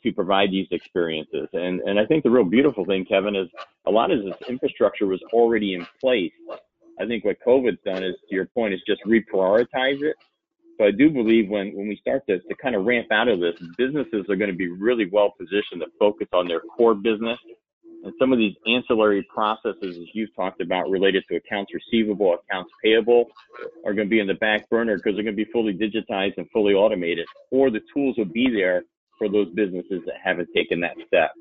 to 0.04 0.12
provide 0.12 0.52
these 0.52 0.68
experiences. 0.72 1.48
And 1.54 1.82
and 1.82 2.00
I 2.00 2.06
think 2.06 2.24
the 2.24 2.30
real 2.30 2.44
beautiful 2.44 2.86
thing, 2.86 3.06
Kevin, 3.06 3.36
is 3.36 3.48
a 3.86 3.92
lot 3.92 4.12
of 4.12 4.24
this 4.24 4.36
infrastructure 4.50 5.08
was 5.08 5.22
already 5.34 5.74
in 5.76 5.86
place. 6.02 6.34
I 7.00 7.06
think 7.06 7.26
what 7.26 7.38
COVID's 7.46 7.80
done 7.84 8.04
is, 8.04 8.16
to 8.30 8.36
your 8.36 8.46
point, 8.48 8.74
is 8.74 8.82
just 8.88 9.02
reprioritize 9.06 10.02
it. 10.02 10.16
So 10.78 10.86
I 10.86 10.92
do 10.92 11.10
believe 11.10 11.50
when 11.50 11.74
when 11.76 11.88
we 11.88 11.98
start 11.98 12.24
to 12.28 12.40
to 12.40 12.56
kind 12.62 12.76
of 12.76 12.86
ramp 12.86 13.08
out 13.12 13.28
of 13.28 13.40
this, 13.40 13.56
businesses 13.78 14.26
are 14.30 14.36
going 14.36 14.52
to 14.52 14.58
be 14.58 14.70
really 14.70 15.08
well 15.12 15.34
positioned 15.38 15.82
to 15.82 15.88
focus 16.00 16.28
on 16.34 16.48
their 16.48 16.62
core 16.62 16.96
business. 16.96 17.40
And 18.06 18.14
some 18.20 18.32
of 18.32 18.38
these 18.38 18.56
ancillary 18.68 19.24
processes, 19.24 19.98
as 19.98 20.06
you've 20.14 20.34
talked 20.36 20.62
about, 20.62 20.92
related 20.92 21.24
to 21.30 21.38
accounts 21.38 21.72
receivable, 21.74 22.36
accounts 22.36 22.72
payable, 22.84 23.26
are 23.84 23.96
going 23.96 24.08
to 24.08 24.10
be 24.10 24.20
in 24.20 24.28
the 24.28 24.36
back 24.36 24.70
burner 24.70 24.96
because 24.96 25.16
they're 25.16 25.24
going 25.24 25.36
to 25.36 25.46
be 25.46 25.52
fully 25.52 25.74
digitized 25.74 26.38
and 26.38 26.48
fully 26.52 26.76
automated, 26.76 27.26
or 27.50 27.72
the 27.72 27.82
tools 27.92 28.16
will 28.18 28.26
be 28.26 28.48
there 28.50 28.84
for 29.18 29.28
those 29.28 29.50
businesses 29.56 30.04
that 30.06 30.16
haven't 30.24 30.48
taken 30.54 30.80
that 30.82 30.96
step. 31.08 31.32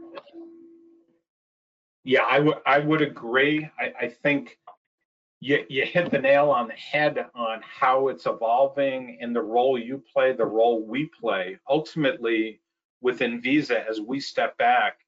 Yeah, 2.02 2.22
I 2.22 2.40
would 2.40 2.56
I 2.66 2.78
would 2.78 3.02
agree. 3.02 3.68
I, 3.78 3.92
I 4.00 4.08
think 4.08 4.58
you 5.40 5.64
you 5.68 5.84
hit 5.84 6.10
the 6.10 6.18
nail 6.18 6.50
on 6.50 6.68
the 6.68 6.74
head 6.74 7.26
on 7.34 7.60
how 7.62 8.08
it's 8.08 8.24
evolving 8.26 9.18
and 9.20 9.36
the 9.36 9.42
role 9.42 9.78
you 9.78 10.02
play, 10.12 10.32
the 10.32 10.46
role 10.46 10.82
we 10.86 11.10
play. 11.20 11.58
Ultimately, 11.68 12.60
within 13.02 13.40
Visa, 13.42 13.86
as 13.88 14.00
we 14.00 14.20
step 14.20 14.56
back, 14.56 14.98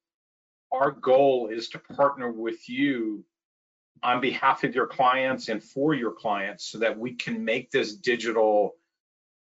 our 0.73 0.91
goal 0.91 1.49
is 1.53 1.69
to 1.71 1.79
partner 1.79 2.31
with 2.31 2.69
you 2.69 3.25
on 4.03 4.21
behalf 4.21 4.65
of 4.65 4.75
your 4.75 4.87
clients 4.87 5.49
and 5.49 5.63
for 5.63 5.95
your 5.95 6.13
clients 6.13 6.67
so 6.67 6.79
that 6.79 6.99
we 6.99 7.15
can 7.15 7.45
make 7.45 7.71
this 7.71 7.95
digital 7.95 8.75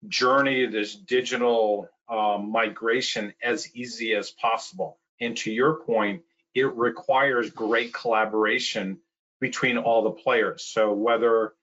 journey, 0.08 0.66
this 0.66 0.94
digital 0.94 1.88
um, 2.08 2.50
migration 2.50 3.32
as 3.42 3.74
easy 3.74 4.14
as 4.14 4.30
possible. 4.30 4.98
And 5.20 5.36
to 5.38 5.50
your 5.50 5.76
point, 5.76 6.22
it 6.54 6.74
requires 6.74 7.50
great 7.50 7.94
collaboration 7.94 8.98
between 9.40 9.78
all 9.78 10.02
the 10.02 10.10
players. 10.10 10.64
So 10.64 10.92
whether 10.92 11.54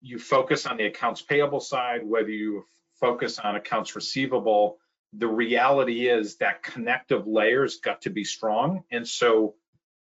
you 0.00 0.18
focus 0.18 0.66
on 0.66 0.76
the 0.76 0.86
accounts 0.86 1.20
payable 1.20 1.60
side, 1.60 2.06
whether 2.06 2.30
you 2.30 2.64
focus 3.00 3.38
on 3.38 3.56
accounts 3.56 3.94
receivable, 3.94 4.78
the 5.12 5.28
reality 5.28 6.08
is 6.08 6.36
that 6.36 6.62
connective 6.62 7.26
layers 7.26 7.80
got 7.80 8.02
to 8.02 8.10
be 8.10 8.24
strong. 8.24 8.84
And 8.90 9.06
so 9.06 9.54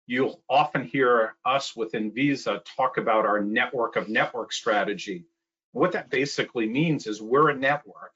you'll 0.06 0.42
often 0.50 0.84
hear 0.84 1.36
us 1.46 1.76
within 1.76 2.14
Visa 2.14 2.62
talk 2.76 2.98
about 2.98 3.26
our 3.26 3.40
network 3.40 3.96
of 3.96 4.10
network 4.10 4.52
strategy. 4.52 5.26
What 5.72 5.94
that 5.94 6.10
basically 6.10 6.68
means 6.68 7.08
is 7.08 7.22
we're 7.22 7.50
a 7.50 7.56
network 7.56 8.14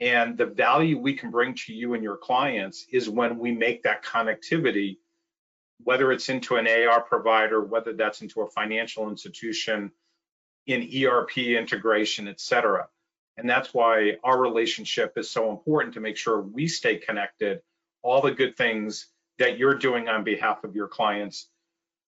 and 0.00 0.36
the 0.36 0.46
value 0.46 0.98
we 0.98 1.14
can 1.14 1.30
bring 1.30 1.54
to 1.54 1.72
you 1.72 1.94
and 1.94 2.02
your 2.02 2.16
clients 2.16 2.86
is 2.92 3.08
when 3.08 3.38
we 3.38 3.52
make 3.52 3.82
that 3.84 4.04
connectivity, 4.04 4.98
whether 5.84 6.12
it's 6.12 6.28
into 6.28 6.56
an 6.56 6.68
AR 6.68 7.00
provider, 7.00 7.64
whether 7.64 7.94
that's 7.94 8.20
into 8.20 8.42
a 8.42 8.50
financial 8.50 9.08
institution, 9.08 9.90
in 10.66 10.90
ERP 11.04 11.38
integration, 11.38 12.28
et 12.28 12.40
cetera. 12.40 12.88
And 13.36 13.48
that's 13.48 13.74
why 13.74 14.16
our 14.24 14.40
relationship 14.40 15.14
is 15.16 15.30
so 15.30 15.50
important 15.50 15.94
to 15.94 16.00
make 16.00 16.16
sure 16.16 16.40
we 16.40 16.68
stay 16.68 16.96
connected, 16.96 17.60
all 18.02 18.22
the 18.22 18.32
good 18.32 18.56
things 18.56 19.08
that 19.38 19.58
you're 19.58 19.74
doing 19.74 20.08
on 20.08 20.24
behalf 20.24 20.64
of 20.64 20.74
your 20.74 20.88
clients. 20.88 21.48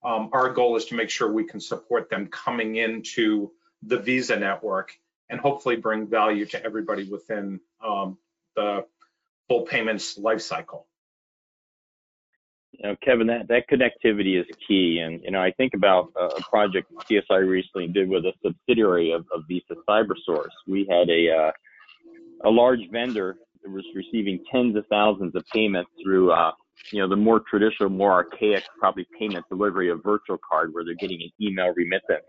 Um, 0.03 0.31
our 0.33 0.53
goal 0.53 0.77
is 0.77 0.87
to 0.87 0.95
make 0.95 1.11
sure 1.11 1.31
we 1.31 1.45
can 1.45 1.61
support 1.61 2.09
them 2.09 2.29
coming 2.29 2.77
into 2.77 3.53
the 3.83 3.99
Visa 3.99 4.37
network 4.37 4.93
and 5.29 5.39
hopefully 5.39 5.77
bring 5.77 6.07
value 6.07 6.47
to 6.47 6.65
everybody 6.65 7.05
within 7.05 7.61
um, 7.85 8.17
the 8.57 8.87
full 9.49 9.63
payments 9.63 10.19
lifecycle. 10.19 10.85
You 12.79 12.91
know, 12.91 12.97
Kevin, 13.05 13.27
that, 13.27 13.49
that 13.49 13.69
connectivity 13.69 14.41
is 14.41 14.47
key. 14.67 15.01
And, 15.05 15.21
you 15.25 15.33
know, 15.33 15.41
I 15.41 15.51
think 15.53 15.75
about 15.75 16.13
a 16.17 16.41
project 16.43 16.91
CSI 17.11 17.47
recently 17.47 17.89
did 17.89 18.09
with 18.09 18.25
a 18.25 18.33
subsidiary 18.43 19.11
of, 19.11 19.27
of 19.35 19.43
Visa 19.49 19.75
CyberSource. 19.89 20.55
We 20.69 20.87
had 20.89 21.11
a, 21.11 21.29
uh, 21.29 22.49
a 22.49 22.51
large 22.51 22.89
vendor 22.93 23.37
that 23.65 23.71
was 23.73 23.85
receiving 23.97 24.45
tens 24.53 24.77
of 24.77 24.87
thousands 24.87 25.35
of 25.35 25.45
payments 25.53 25.91
through, 26.05 26.31
uh, 26.31 26.53
you 26.93 27.01
know, 27.01 27.09
the 27.09 27.17
more 27.17 27.41
traditional, 27.51 27.91
more 27.91 28.13
archaic, 28.13 28.63
probably 28.79 29.09
payment 29.19 29.45
delivery 29.49 29.91
of 29.91 30.01
virtual 30.05 30.39
card 30.49 30.73
where 30.73 30.85
they're 30.85 30.95
getting 30.95 31.21
an 31.21 31.31
email 31.45 31.73
remittance 31.75 32.27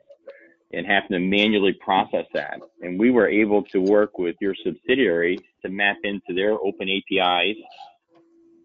and 0.74 0.86
having 0.88 1.10
to 1.10 1.20
manually 1.20 1.74
process 1.74 2.26
that. 2.34 2.60
And 2.82 3.00
we 3.00 3.12
were 3.12 3.28
able 3.28 3.64
to 3.66 3.80
work 3.80 4.18
with 4.18 4.36
your 4.42 4.56
subsidiary 4.64 5.38
to 5.64 5.70
map 5.70 5.98
into 6.04 6.34
their 6.34 6.54
open 6.54 6.90
APIs, 6.90 7.58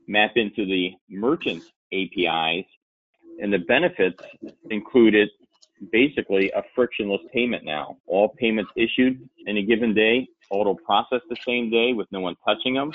map 0.06 0.32
into 0.36 0.64
the 0.64 0.92
merchant 1.10 1.62
APIs, 1.94 2.66
and 3.40 3.52
the 3.52 3.58
benefits 3.58 4.22
included 4.70 5.28
basically 5.92 6.50
a 6.52 6.62
frictionless 6.74 7.20
payment 7.32 7.64
now. 7.64 7.96
All 8.06 8.28
payments 8.28 8.70
issued 8.76 9.28
in 9.46 9.56
a 9.56 9.62
given 9.62 9.94
day, 9.94 10.28
auto 10.50 10.74
processed 10.74 11.28
the 11.28 11.36
same 11.46 11.70
day 11.70 11.92
with 11.92 12.10
no 12.12 12.20
one 12.20 12.36
touching 12.46 12.74
them. 12.74 12.92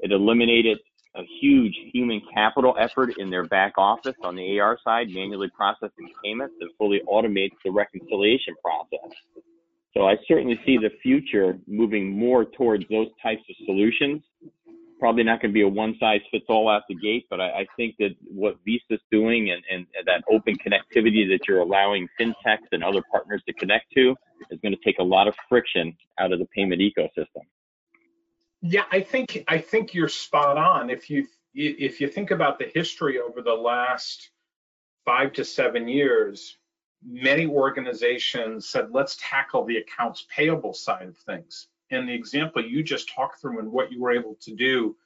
It 0.00 0.12
eliminated 0.12 0.78
a 1.14 1.22
huge 1.40 1.76
human 1.92 2.22
capital 2.32 2.74
effort 2.78 3.18
in 3.18 3.28
their 3.28 3.44
back 3.44 3.74
office 3.76 4.16
on 4.22 4.34
the 4.34 4.60
AR 4.60 4.78
side, 4.82 5.08
manually 5.10 5.50
processing 5.54 6.10
payments 6.24 6.54
and 6.60 6.70
fully 6.78 7.02
automates 7.06 7.56
the 7.64 7.70
reconciliation 7.70 8.54
process. 8.62 9.14
So 9.94 10.08
I 10.08 10.16
certainly 10.26 10.58
see 10.64 10.78
the 10.78 10.90
future 11.02 11.58
moving 11.66 12.18
more 12.18 12.46
towards 12.46 12.84
those 12.88 13.08
types 13.22 13.42
of 13.48 13.56
solutions. 13.66 14.22
Probably 15.02 15.24
not 15.24 15.42
going 15.42 15.50
to 15.50 15.52
be 15.52 15.62
a 15.62 15.68
one 15.68 15.96
size 15.98 16.20
fits 16.30 16.44
all 16.48 16.68
out 16.68 16.84
the 16.88 16.94
gate, 16.94 17.26
but 17.28 17.40
I, 17.40 17.62
I 17.62 17.66
think 17.76 17.96
that 17.98 18.10
what 18.22 18.56
Visa's 18.64 19.02
doing 19.10 19.50
and, 19.50 19.60
and, 19.68 19.84
and 19.98 20.06
that 20.06 20.22
open 20.32 20.54
connectivity 20.54 21.28
that 21.28 21.40
you're 21.48 21.58
allowing 21.58 22.06
fintechs 22.20 22.68
and 22.70 22.84
other 22.84 23.02
partners 23.10 23.42
to 23.48 23.52
connect 23.54 23.92
to 23.94 24.14
is 24.52 24.60
going 24.60 24.70
to 24.70 24.78
take 24.84 25.00
a 25.00 25.02
lot 25.02 25.26
of 25.26 25.34
friction 25.48 25.96
out 26.20 26.32
of 26.32 26.38
the 26.38 26.44
payment 26.54 26.80
ecosystem. 26.80 27.42
Yeah, 28.60 28.84
I 28.92 29.00
think 29.00 29.42
I 29.48 29.58
think 29.58 29.92
you're 29.92 30.06
spot 30.06 30.56
on. 30.56 30.88
If 30.88 31.10
you 31.10 31.26
if 31.52 32.00
you 32.00 32.06
think 32.06 32.30
about 32.30 32.60
the 32.60 32.70
history 32.72 33.18
over 33.18 33.42
the 33.42 33.54
last 33.54 34.30
five 35.04 35.32
to 35.32 35.44
seven 35.44 35.88
years, 35.88 36.58
many 37.04 37.48
organizations 37.48 38.68
said, 38.68 38.92
let's 38.92 39.16
tackle 39.20 39.64
the 39.64 39.78
accounts 39.78 40.26
payable 40.28 40.74
side 40.74 41.08
of 41.08 41.18
things. 41.18 41.66
And 41.92 42.08
the 42.08 42.14
example 42.14 42.64
you 42.64 42.82
just 42.82 43.12
talked 43.14 43.40
through 43.40 43.60
and 43.60 43.70
what 43.70 43.92
you 43.92 44.00
were 44.00 44.12
able 44.12 44.36
to 44.42 44.54
do 44.54 44.96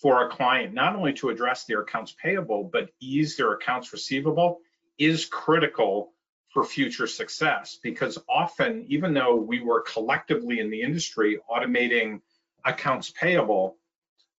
for 0.00 0.26
a 0.26 0.30
client, 0.30 0.74
not 0.74 0.96
only 0.96 1.12
to 1.14 1.30
address 1.30 1.64
their 1.64 1.82
accounts 1.82 2.14
payable, 2.20 2.64
but 2.64 2.90
ease 3.00 3.36
their 3.36 3.52
accounts 3.52 3.92
receivable 3.92 4.58
is 4.98 5.24
critical 5.24 6.12
for 6.52 6.64
future 6.64 7.06
success 7.06 7.78
because 7.82 8.18
often, 8.28 8.84
even 8.88 9.14
though 9.14 9.36
we 9.36 9.60
were 9.60 9.80
collectively 9.82 10.60
in 10.60 10.70
the 10.70 10.82
industry 10.82 11.38
automating 11.50 12.20
accounts 12.64 13.10
payable, 13.10 13.76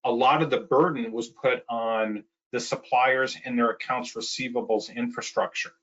a 0.03 0.11
lot 0.11 0.41
of 0.41 0.49
the 0.49 0.59
burden 0.59 1.11
was 1.11 1.29
put 1.29 1.63
on 1.69 2.23
the 2.51 2.59
suppliers 2.59 3.37
and 3.43 3.57
their 3.57 3.71
accounts 3.71 4.13
receivables 4.13 4.93
infrastructure. 4.93 5.73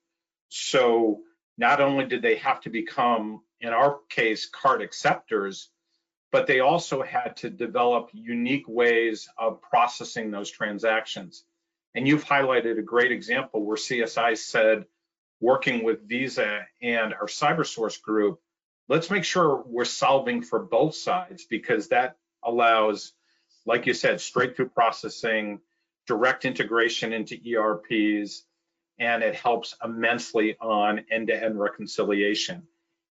So 0.48 1.20
not 1.58 1.80
only 1.80 2.06
did 2.06 2.22
they 2.22 2.36
have 2.36 2.60
to 2.62 2.70
become, 2.70 3.42
in 3.60 3.70
our 3.70 3.98
case, 4.08 4.48
card 4.48 4.80
acceptors, 4.80 5.68
but 6.32 6.46
they 6.46 6.60
also 6.60 7.02
had 7.02 7.36
to 7.36 7.50
develop 7.50 8.08
unique 8.14 8.66
ways 8.66 9.28
of 9.38 9.60
processing 9.60 10.30
those 10.30 10.50
transactions. 10.50 11.44
And 11.94 12.08
you've 12.08 12.24
highlighted 12.24 12.78
a 12.78 12.82
great 12.82 13.12
example 13.12 13.64
where 13.64 13.76
CSI 13.76 14.36
said, 14.38 14.86
working 15.40 15.84
with 15.84 16.08
Visa 16.08 16.60
and 16.80 17.12
our 17.12 17.26
CyberSource 17.26 18.00
group, 18.00 18.40
let's 18.88 19.10
make 19.10 19.24
sure 19.24 19.62
we're 19.66 19.84
solving 19.84 20.40
for 20.40 20.58
both 20.58 20.94
sides 20.94 21.44
because 21.44 21.88
that 21.88 22.16
allows, 22.42 23.12
like 23.66 23.86
you 23.86 23.92
said, 23.92 24.20
straight 24.20 24.56
through 24.56 24.70
processing, 24.70 25.60
direct 26.06 26.46
integration 26.46 27.12
into 27.12 27.36
ERPs, 27.46 28.44
and 28.98 29.22
it 29.22 29.34
helps 29.34 29.76
immensely 29.84 30.56
on 30.60 31.04
end-to-end 31.10 31.60
reconciliation. 31.60 32.66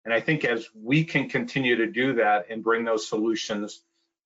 And 0.09 0.15
I 0.15 0.21
think 0.21 0.43
as 0.43 0.67
we 0.73 1.03
can 1.03 1.29
continue 1.29 1.75
to 1.75 1.85
do 1.85 2.13
that 2.13 2.47
and 2.49 2.63
bring 2.63 2.83
those 2.83 3.07
solutions 3.07 3.83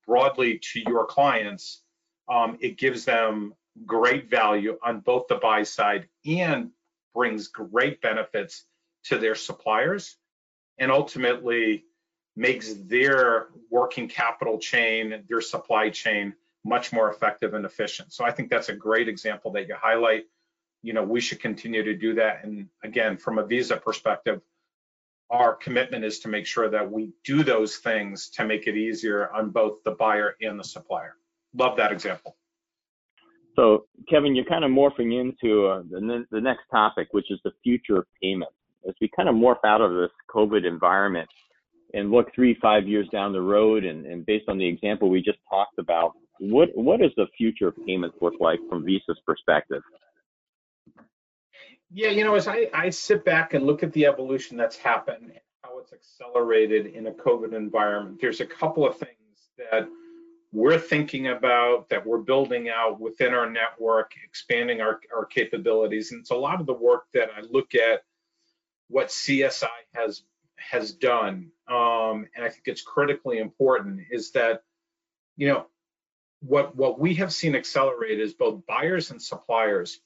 broadly 0.08 0.62
to 0.72 0.80
your 0.88 1.06
clients, 1.06 1.82
um, 2.30 2.58
it 2.62 2.78
gives 2.78 3.04
them 3.04 3.54
great 3.86 4.30
value 4.30 4.80
on 4.82 5.02
both 5.02 5.28
the 5.28 5.36
buy 5.36 5.64
side 5.64 6.08
and 6.26 6.70
brings 7.14 7.50
great 7.50 8.02
benefits 8.02 8.64
to 9.08 9.18
their 9.18 9.36
suppliers 9.36 10.16
and 10.78 10.90
ultimately 10.90 11.84
makes 12.38 12.74
their 12.74 13.50
working 13.70 14.08
capital 14.08 14.60
chain, 14.60 15.26
their 15.28 15.42
supply 15.42 15.90
chain 15.90 16.34
much 16.64 16.94
more 16.94 17.12
effective 17.12 17.56
and 17.56 17.66
efficient. 17.66 18.14
So 18.14 18.24
I 18.24 18.32
think 18.32 18.50
that's 18.50 18.70
a 18.70 18.74
great 18.74 19.10
example 19.10 19.52
that 19.52 19.68
you 19.68 19.76
highlight. 19.76 20.28
You 20.82 20.94
know, 20.94 21.04
we 21.04 21.20
should 21.20 21.42
continue 21.42 21.84
to 21.84 21.94
do 21.94 22.14
that. 22.14 22.46
And 22.46 22.70
again, 22.86 23.18
from 23.18 23.38
a 23.38 23.46
Visa 23.46 23.76
perspective, 23.76 24.40
our 25.34 25.56
commitment 25.56 26.06
is 26.06 26.20
to 26.20 26.28
make 26.28 26.46
sure 26.46 26.70
that 26.70 26.90
we 26.90 27.12
do 27.26 27.44
those 27.44 27.78
things 27.78 28.30
to 28.30 28.46
make 28.46 28.68
it 28.68 28.78
easier 28.78 29.34
on 29.34 29.50
both 29.50 29.84
the 29.84 29.92
buyer 29.92 30.36
and 30.42 30.60
the 30.60 30.64
supplier. 30.64 31.18
Love 31.56 31.76
that 31.78 31.92
example. 31.92 32.38
So, 33.56 33.86
Kevin, 34.08 34.36
you're 34.36 34.46
kind 34.46 34.64
of 34.64 34.70
morphing 34.70 35.20
into 35.20 35.68
uh, 35.68 35.82
the, 35.90 36.26
the 36.32 36.40
next 36.40 36.62
topic, 36.72 37.08
which 37.12 37.32
is 37.32 37.40
the 37.44 37.52
future 37.64 37.98
of 37.98 38.06
payments. 38.22 38.54
As 38.88 38.94
we 39.02 39.10
kind 39.16 39.28
of 39.28 39.36
morph 39.36 39.64
out 39.66 39.82
of 39.82 39.92
this 39.92 40.12
COVID 40.30 40.66
environment 40.68 41.28
and 41.94 42.12
look 42.12 42.28
three, 42.36 42.56
five 42.62 42.88
years 42.88 43.08
down 43.10 43.34
the 43.34 43.42
road, 43.42 43.86
and, 43.86 44.06
and 44.06 44.26
based 44.26 44.46
on 44.48 44.58
the 44.58 44.68
example 44.68 45.10
we 45.10 45.22
just 45.22 45.40
talked 45.50 45.80
about, 45.80 46.14
what 46.40 46.70
what 46.76 47.00
does 47.00 47.12
the 47.16 47.28
future 47.38 47.68
of 47.68 47.76
payments 47.88 48.18
look 48.22 48.34
like 48.40 48.60
from 48.70 48.84
Visa's 48.84 49.20
perspective? 49.26 49.82
Yeah, 51.96 52.10
you 52.10 52.24
know, 52.24 52.34
as 52.34 52.48
I, 52.48 52.70
I 52.74 52.90
sit 52.90 53.24
back 53.24 53.54
and 53.54 53.68
look 53.68 53.84
at 53.84 53.94
the 53.94 54.08
evolution 54.08 54.58
that's 54.58 54.76
happened, 54.76 55.32
how 55.62 55.78
it's 55.78 55.94
accelerated 55.94 56.88
in 56.88 57.06
a 57.06 57.12
COVID 57.12 57.54
environment, 57.54 58.18
there's 58.20 58.42
a 58.42 58.48
couple 58.48 58.88
of 58.88 58.98
things 58.98 59.12
that 59.58 59.88
we're 60.52 60.80
thinking 60.80 61.28
about 61.28 61.90
that 61.90 62.04
we're 62.04 62.18
building 62.18 62.68
out 62.68 63.00
within 63.00 63.36
our 63.36 63.48
network, 63.48 64.14
expanding 64.26 64.82
our, 64.82 65.02
our 65.16 65.26
capabilities. 65.26 66.12
And 66.12 66.22
it's 66.22 66.32
a 66.32 66.36
lot 66.36 66.60
of 66.60 66.66
the 66.66 66.74
work 66.74 67.04
that 67.14 67.30
I 67.36 67.42
look 67.42 67.76
at 67.76 68.02
what 68.88 69.10
CSI 69.10 69.68
has 69.94 70.24
has 70.58 70.94
done. 70.94 71.52
Um, 71.68 72.28
and 72.36 72.44
I 72.44 72.50
think 72.50 72.64
it's 72.66 72.82
critically 72.82 73.38
important 73.38 74.02
is 74.10 74.32
that, 74.32 74.64
you 75.38 75.48
know, 75.48 75.68
what 76.42 76.76
what 76.76 77.00
we 77.00 77.16
have 77.16 77.32
seen 77.32 77.56
accelerate 77.56 78.20
is 78.20 78.34
both 78.34 78.66
buyers 78.66 79.12
and 79.12 79.22
suppliers 79.22 80.00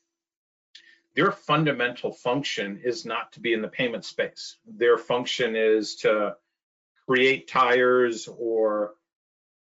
their 1.18 1.32
fundamental 1.32 2.14
function 2.14 2.80
is 2.86 3.04
not 3.04 3.34
to 3.34 3.40
be 3.40 3.52
in 3.52 3.64
the 3.64 3.68
payment 3.68 4.06
space. 4.06 4.58
Their 4.68 5.00
function 5.00 5.56
is 5.56 5.96
to 5.98 6.36
create 7.08 7.48
tires 7.48 8.28
or 8.28 8.94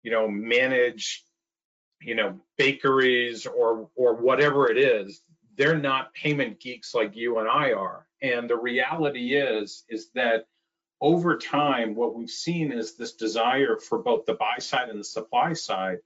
you 0.02 0.10
know 0.10 0.28
manage 0.28 1.24
you 2.02 2.16
know 2.16 2.40
bakeries 2.58 3.46
or 3.46 3.88
or 3.96 4.16
whatever 4.16 4.70
it 4.70 4.80
is. 4.80 5.22
They're 5.56 5.78
not 5.78 6.16
payment 6.16 6.60
geeks 6.60 6.96
like 6.96 7.16
you 7.16 7.38
and 7.38 7.48
I 7.48 7.74
are. 7.74 8.08
And 8.20 8.50
the 8.50 8.58
reality 8.58 9.36
is 9.36 9.86
is 9.88 10.10
that 10.16 10.48
over 11.00 11.38
time 11.38 11.94
what 11.94 12.16
we've 12.16 12.32
seen 12.32 12.72
is 12.72 12.96
this 12.98 13.14
desire 13.14 13.78
for 13.78 14.00
both 14.00 14.26
the 14.26 14.34
buy 14.34 14.58
side 14.58 14.90
and 14.90 15.00
the 15.00 15.04
supply 15.04 15.54
side 15.54 16.00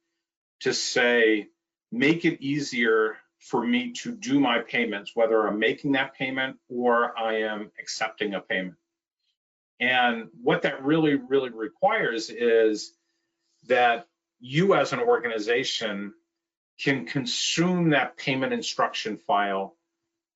to 0.61 0.73
say, 0.73 1.47
make 1.89 2.25
it 2.25 2.41
easier 2.41 3.15
for 3.39 3.65
me 3.65 3.91
to 3.93 4.11
do 4.11 4.39
my 4.39 4.59
payments, 4.59 5.15
whether 5.15 5.47
I'm 5.47 5.59
making 5.59 5.93
that 5.93 6.15
payment 6.15 6.57
or 6.69 7.17
I 7.17 7.41
am 7.41 7.71
accepting 7.79 8.33
a 8.33 8.41
payment. 8.41 8.75
And 9.79 10.29
what 10.41 10.63
that 10.63 10.83
really, 10.83 11.15
really 11.15 11.51
requires 11.51 12.29
is 12.29 12.93
that 13.67 14.07
you 14.39 14.73
as 14.73 14.93
an 14.93 14.99
organization 14.99 16.13
can 16.79 17.05
consume 17.05 17.91
that 17.91 18.17
payment 18.17 18.53
instruction 18.53 19.17
file 19.17 19.75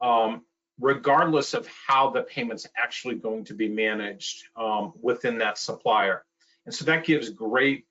um, 0.02 0.44
regardless 0.80 1.54
of 1.54 1.68
how 1.88 2.10
the 2.10 2.24
payment's 2.24 2.68
actually 2.76 3.16
going 3.16 3.46
to 3.46 3.54
be 3.54 3.70
managed 3.70 4.44
um, 4.56 4.94
within 5.00 5.38
that 5.38 5.58
supplier. 5.58 6.24
And 6.66 6.74
so 6.74 6.86
that 6.86 7.06
gives 7.06 7.30
great 7.30 7.86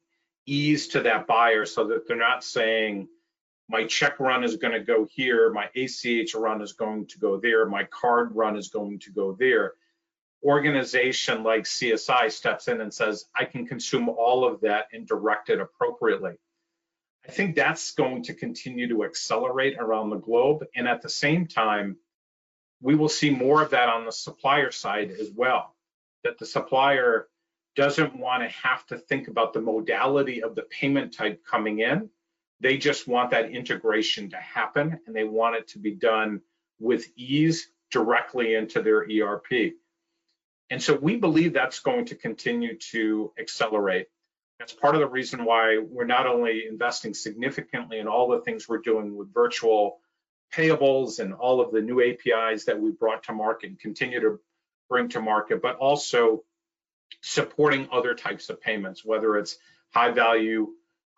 ease 0.46 0.88
to 0.88 1.03
that 1.03 1.27
buyer 1.27 1.66
so 1.66 1.87
that 1.88 2.09
they're 2.09 2.16
not 2.16 2.42
saying 2.42 3.09
my 3.71 3.85
check 3.85 4.19
run 4.19 4.43
is 4.43 4.57
going 4.57 4.75
to 4.75 4.81
go 4.81 5.07
here, 5.09 5.53
my 5.53 5.69
ACH 5.77 6.35
run 6.35 6.61
is 6.61 6.73
going 6.73 7.07
to 7.07 7.19
go 7.21 7.39
there, 7.39 7.67
my 7.67 7.85
card 7.85 8.35
run 8.35 8.57
is 8.57 8.69
going 8.69 8.99
to 8.99 9.13
go 9.13 9.33
there. 9.33 9.75
Organization 10.43 11.45
like 11.45 11.65
CSI 11.65 12.33
steps 12.33 12.67
in 12.67 12.81
and 12.81 12.93
says, 12.93 13.27
I 13.35 13.45
can 13.45 13.67
consume 13.67 14.09
all 14.09 14.45
of 14.45 14.63
that 14.63 14.89
and 14.93 15.07
direct 15.07 15.51
it 15.51 15.61
appropriately. 15.61 16.33
I 17.29 17.31
think 17.31 17.55
that's 17.55 17.93
going 17.93 18.25
to 18.25 18.35
continue 18.35 18.89
to 18.89 19.05
accelerate 19.05 19.77
around 19.79 20.11
the 20.11 20.17
globe. 20.17 20.65
And 20.75 20.89
at 20.89 21.03
the 21.03 21.09
same 21.09 21.47
time, 21.47 21.97
we 22.83 22.97
will 22.97 23.09
see 23.09 23.31
more 23.31 23.63
of 23.63 23.71
that 23.71 23.89
on 23.89 24.05
the 24.05 24.13
supplier 24.13 24.73
side 24.73 25.13
as 25.13 25.31
well, 25.31 25.77
that 26.25 26.39
the 26.39 26.47
supplier 26.47 27.29
doesn't 27.77 28.19
want 28.19 28.43
to 28.43 28.49
have 28.49 28.85
to 28.87 28.99
think 28.99 29.29
about 29.29 29.53
the 29.53 29.61
modality 29.61 30.43
of 30.43 30.57
the 30.57 30.63
payment 30.63 31.15
type 31.15 31.45
coming 31.49 31.79
in. 31.79 32.11
They 32.61 32.77
just 32.77 33.09
want 33.09 33.31
that 33.31 33.51
integration 33.51 34.31
to 34.31 34.37
happen 34.37 35.01
and 35.07 35.16
they 35.16 35.25
want 35.25 35.57
it 35.57 35.68
to 35.68 35.79
be 35.79 35.94
done 35.94 36.42
with 36.79 37.07
ease 37.16 37.68
directly 37.90 38.55
into 38.55 38.83
their 38.83 39.07
ERP. 39.11 39.75
And 40.70 40.83
so 40.83 40.94
we 40.94 41.16
believe 41.16 41.53
that's 41.53 41.81
going 41.81 42.07
to 42.07 42.14
continue 42.14 42.79
to 42.92 43.33
accelerate. 43.38 44.07
That's 44.59 44.73
part 44.73 44.94
of 44.94 45.01
the 45.01 45.09
reason 45.09 45.44
why 45.44 45.79
we're 45.79 46.05
not 46.05 46.27
only 46.27 46.66
investing 46.68 47.14
significantly 47.14 47.99
in 47.99 48.07
all 48.07 48.29
the 48.29 48.40
things 48.40 48.68
we're 48.68 48.79
doing 48.79 49.16
with 49.16 49.33
virtual 49.33 49.99
payables 50.55 51.18
and 51.18 51.33
all 51.33 51.61
of 51.61 51.73
the 51.73 51.81
new 51.81 52.03
APIs 52.03 52.66
that 52.66 52.79
we 52.79 52.90
brought 52.90 53.25
to 53.25 53.33
market 53.33 53.70
and 53.70 53.81
continue 53.81 54.20
to 54.20 54.38
bring 54.88 55.09
to 55.09 55.20
market, 55.20 55.62
but 55.62 55.77
also 55.77 56.42
supporting 57.23 57.88
other 57.90 58.14
types 58.14 58.51
of 58.51 58.61
payments, 58.61 59.05
whether 59.05 59.37
it's 59.37 59.57
high 59.94 60.11
value 60.11 60.68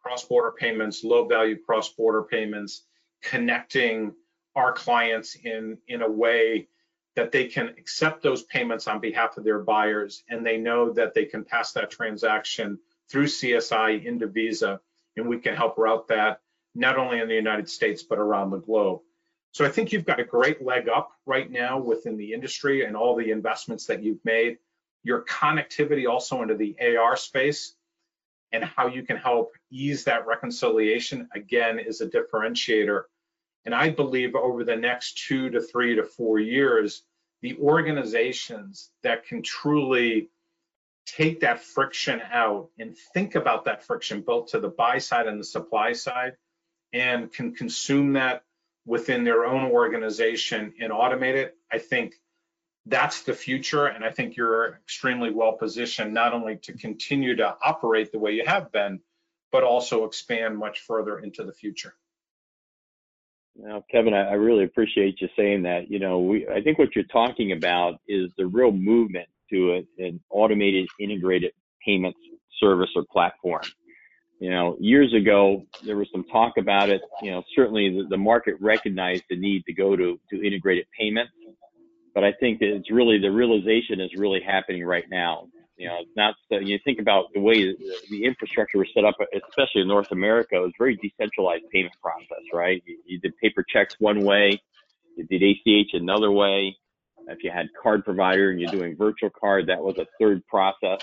cross-border 0.02 0.52
payments, 0.52 1.04
low 1.04 1.26
value 1.26 1.56
cross-border 1.56 2.22
payments, 2.24 2.84
connecting 3.22 4.12
our 4.54 4.72
clients 4.72 5.36
in, 5.36 5.78
in 5.88 6.02
a 6.02 6.10
way 6.10 6.68
that 7.14 7.32
they 7.32 7.46
can 7.46 7.68
accept 7.68 8.22
those 8.22 8.42
payments 8.44 8.88
on 8.88 9.00
behalf 9.00 9.36
of 9.36 9.44
their 9.44 9.60
buyers 9.60 10.24
and 10.28 10.44
they 10.44 10.56
know 10.56 10.92
that 10.92 11.14
they 11.14 11.24
can 11.24 11.44
pass 11.44 11.72
that 11.72 11.90
transaction 11.90 12.78
through 13.10 13.26
CSI 13.26 14.04
into 14.04 14.26
Visa 14.26 14.80
and 15.16 15.28
we 15.28 15.38
can 15.38 15.54
help 15.54 15.76
route 15.76 16.08
that 16.08 16.40
not 16.74 16.98
only 16.98 17.20
in 17.20 17.28
the 17.28 17.34
United 17.34 17.68
States 17.68 18.02
but 18.02 18.18
around 18.18 18.50
the 18.50 18.58
globe. 18.58 19.00
So 19.52 19.64
I 19.66 19.68
think 19.68 19.92
you've 19.92 20.06
got 20.06 20.20
a 20.20 20.24
great 20.24 20.64
leg 20.64 20.88
up 20.88 21.12
right 21.26 21.50
now 21.50 21.78
within 21.78 22.16
the 22.16 22.32
industry 22.32 22.86
and 22.86 22.96
all 22.96 23.14
the 23.14 23.30
investments 23.30 23.86
that 23.86 24.02
you've 24.02 24.24
made 24.24 24.56
your 25.04 25.24
connectivity 25.24 26.08
also 26.08 26.42
into 26.42 26.54
the 26.54 26.76
AR 26.96 27.16
space 27.16 27.74
and 28.52 28.64
how 28.64 28.86
you 28.86 29.02
can 29.02 29.16
help 29.16 29.52
ease 29.70 30.04
that 30.04 30.26
reconciliation 30.26 31.28
again 31.34 31.78
is 31.78 32.00
a 32.00 32.06
differentiator. 32.06 33.02
And 33.64 33.74
I 33.74 33.90
believe 33.90 34.34
over 34.34 34.64
the 34.64 34.76
next 34.76 35.26
two 35.26 35.50
to 35.50 35.60
three 35.60 35.96
to 35.96 36.04
four 36.04 36.38
years, 36.38 37.02
the 37.40 37.56
organizations 37.58 38.90
that 39.02 39.26
can 39.26 39.42
truly 39.42 40.30
take 41.06 41.40
that 41.40 41.60
friction 41.60 42.22
out 42.32 42.68
and 42.78 42.96
think 43.12 43.34
about 43.34 43.64
that 43.64 43.84
friction 43.84 44.20
both 44.20 44.50
to 44.50 44.60
the 44.60 44.68
buy 44.68 44.98
side 44.98 45.26
and 45.26 45.40
the 45.40 45.44
supply 45.44 45.92
side 45.92 46.34
and 46.92 47.32
can 47.32 47.54
consume 47.54 48.12
that 48.12 48.44
within 48.84 49.24
their 49.24 49.44
own 49.44 49.70
organization 49.70 50.74
and 50.80 50.92
automate 50.92 51.34
it, 51.34 51.56
I 51.70 51.78
think 51.78 52.14
that's 52.86 53.22
the 53.22 53.34
future. 53.34 53.86
And 53.86 54.04
I 54.04 54.10
think 54.10 54.36
you're 54.36 54.74
extremely 54.82 55.30
well 55.30 55.52
positioned 55.52 56.12
not 56.12 56.32
only 56.32 56.56
to 56.58 56.72
continue 56.72 57.36
to 57.36 57.56
operate 57.64 58.12
the 58.12 58.18
way 58.18 58.32
you 58.32 58.44
have 58.46 58.72
been, 58.72 59.00
but 59.50 59.62
also 59.62 60.04
expand 60.04 60.58
much 60.58 60.80
further 60.80 61.18
into 61.18 61.44
the 61.44 61.52
future. 61.52 61.94
Now, 63.54 63.84
Kevin, 63.90 64.14
I, 64.14 64.32
really 64.32 64.64
appreciate 64.64 65.20
you 65.20 65.28
saying 65.36 65.62
that. 65.64 65.90
You 65.90 65.98
know, 65.98 66.20
we 66.20 66.48
I 66.48 66.62
think 66.62 66.78
what 66.78 66.94
you're 66.94 67.04
talking 67.04 67.52
about 67.52 68.00
is 68.08 68.30
the 68.38 68.46
real 68.46 68.72
movement 68.72 69.28
to 69.52 69.74
a, 69.74 70.02
an 70.02 70.20
automated, 70.30 70.88
integrated 70.98 71.52
payments 71.84 72.18
service 72.58 72.88
or 72.96 73.04
platform. 73.12 73.62
You 74.40 74.50
know, 74.50 74.76
years 74.80 75.12
ago 75.12 75.64
there 75.84 75.96
was 75.96 76.08
some 76.10 76.24
talk 76.24 76.56
about 76.56 76.88
it. 76.88 77.02
You 77.20 77.32
know, 77.32 77.42
certainly 77.54 77.90
the, 77.90 78.08
the 78.08 78.16
market 78.16 78.54
recognized 78.58 79.24
the 79.28 79.36
need 79.36 79.64
to 79.66 79.74
go 79.74 79.96
to 79.96 80.18
to 80.30 80.44
integrated 80.44 80.86
payments 80.98 81.32
but 82.14 82.24
I 82.24 82.32
think 82.32 82.60
it's 82.60 82.90
really 82.90 83.18
the 83.18 83.30
realization 83.30 84.00
is 84.00 84.10
really 84.16 84.40
happening 84.40 84.84
right 84.84 85.04
now. 85.10 85.48
You 85.76 85.88
know, 85.88 85.98
it's 86.00 86.16
not 86.16 86.34
you 86.64 86.78
think 86.84 87.00
about 87.00 87.32
the 87.34 87.40
way 87.40 87.74
the 88.10 88.24
infrastructure 88.24 88.78
was 88.78 88.88
set 88.94 89.04
up, 89.04 89.16
especially 89.34 89.80
in 89.80 89.88
North 89.88 90.12
America, 90.12 90.56
it 90.56 90.60
was 90.60 90.72
very 90.78 90.96
decentralized 90.96 91.64
payment 91.72 91.94
process, 92.00 92.44
right? 92.52 92.82
You, 92.86 92.98
you 93.06 93.18
did 93.18 93.36
paper 93.38 93.64
checks 93.66 93.96
one 93.98 94.20
way, 94.20 94.60
you 95.16 95.24
did 95.24 95.42
ACH 95.42 95.94
another 95.94 96.30
way. 96.30 96.76
If 97.28 97.42
you 97.42 97.50
had 97.50 97.68
card 97.80 98.04
provider 98.04 98.50
and 98.50 98.60
you're 98.60 98.70
doing 98.70 98.96
virtual 98.96 99.30
card, 99.30 99.68
that 99.68 99.82
was 99.82 99.96
a 99.98 100.06
third 100.20 100.46
process. 100.46 101.00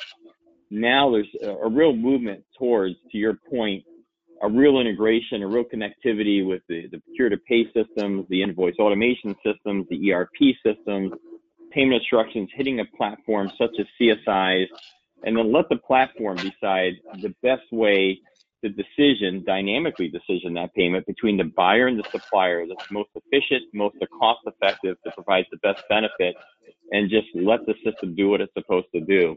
now 0.69 1.11
there's 1.11 1.29
a, 1.41 1.49
a 1.49 1.69
real 1.69 1.95
movement 1.95 2.43
towards, 2.57 2.95
to 3.11 3.17
your 3.17 3.35
point, 3.49 3.83
a 4.41 4.49
real 4.49 4.79
integration, 4.79 5.43
a 5.43 5.47
real 5.47 5.63
connectivity 5.63 6.45
with 6.45 6.61
the, 6.69 6.87
the 6.91 6.99
procure 6.99 7.29
to 7.29 7.37
pay 7.37 7.65
systems, 7.73 8.25
the 8.29 8.41
invoice 8.41 8.75
automation 8.79 9.35
systems, 9.45 9.85
the 9.89 10.11
ERP 10.13 10.55
systems, 10.65 11.11
payment 11.71 12.01
instructions 12.01 12.49
hitting 12.53 12.79
a 12.79 12.85
platform 12.97 13.51
such 13.57 13.71
as 13.79 13.85
CSI's, 13.99 14.69
and 15.23 15.37
then 15.37 15.51
let 15.51 15.67
the 15.69 15.75
platform 15.77 16.37
decide 16.37 16.93
the 17.21 17.33
best 17.43 17.71
way 17.71 18.19
the 18.61 18.69
decision, 18.69 19.43
dynamically 19.45 20.09
decision 20.09 20.53
that 20.53 20.73
payment 20.73 21.05
between 21.05 21.37
the 21.37 21.45
buyer 21.55 21.87
and 21.87 21.97
the 21.97 22.03
supplier 22.11 22.65
that's 22.67 22.91
most 22.91 23.09
efficient, 23.15 23.63
most 23.73 23.95
cost 24.19 24.39
effective 24.45 24.97
to 25.03 25.11
provides 25.11 25.47
the 25.51 25.57
best 25.57 25.81
benefit, 25.89 26.35
and 26.91 27.09
just 27.09 27.27
let 27.35 27.65
the 27.65 27.73
system 27.85 28.15
do 28.15 28.29
what 28.29 28.41
it's 28.41 28.53
supposed 28.53 28.87
to 28.93 29.01
do. 29.01 29.35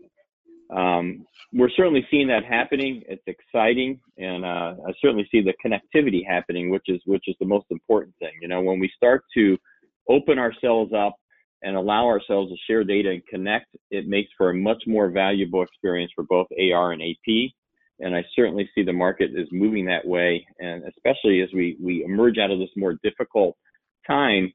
Um, 0.75 1.27
we're 1.53 1.71
certainly 1.77 2.07
seeing 2.11 2.29
that 2.29 2.45
happening. 2.45 3.03
It's 3.07 3.23
exciting, 3.27 4.01
and 4.17 4.45
uh, 4.45 4.75
I 4.87 4.93
certainly 5.01 5.29
see 5.31 5.43
the 5.43 5.55
connectivity 5.65 6.21
happening, 6.27 6.71
which 6.71 6.85
is 6.89 7.01
which 7.05 7.25
is 7.27 7.37
the 7.41 7.47
most 7.47 7.67
important 7.71 8.15
thing. 8.19 8.33
You 8.41 8.49
know, 8.49 8.63
when 8.63 8.81
we 8.81 8.91
start 8.97 9.25
to 9.35 9.59
open 10.09 10.39
ourselves 10.39 10.93
up 10.95 11.17
and 11.63 11.77
allow 11.77 12.07
ourselves 12.07 12.51
to 12.51 12.57
share 12.67 12.85
data 12.85 13.11
and 13.11 13.27
connect, 13.27 13.67
it 13.91 14.07
makes 14.09 14.31
for 14.37 14.51
a 14.51 14.55
much 14.55 14.83
more 14.87 15.11
valuable 15.11 15.63
experience 15.63 16.11
for 16.15 16.25
both 16.25 16.47
AR 16.59 16.93
and 16.93 17.03
AP. 17.03 17.53
And 18.01 18.17
I 18.17 18.25
certainly 18.35 18.69
see 18.75 18.83
the 18.83 18.93
market 18.93 19.31
is 19.35 19.49
moving 19.53 19.85
that 19.87 20.07
way, 20.07 20.45
and 20.59 20.83
especially 20.85 21.43
as 21.43 21.51
we 21.55 21.77
we 21.83 22.03
emerge 22.05 22.39
out 22.39 22.51
of 22.51 22.59
this 22.59 22.71
more 22.77 22.99
difficult 23.03 23.57
time, 24.07 24.51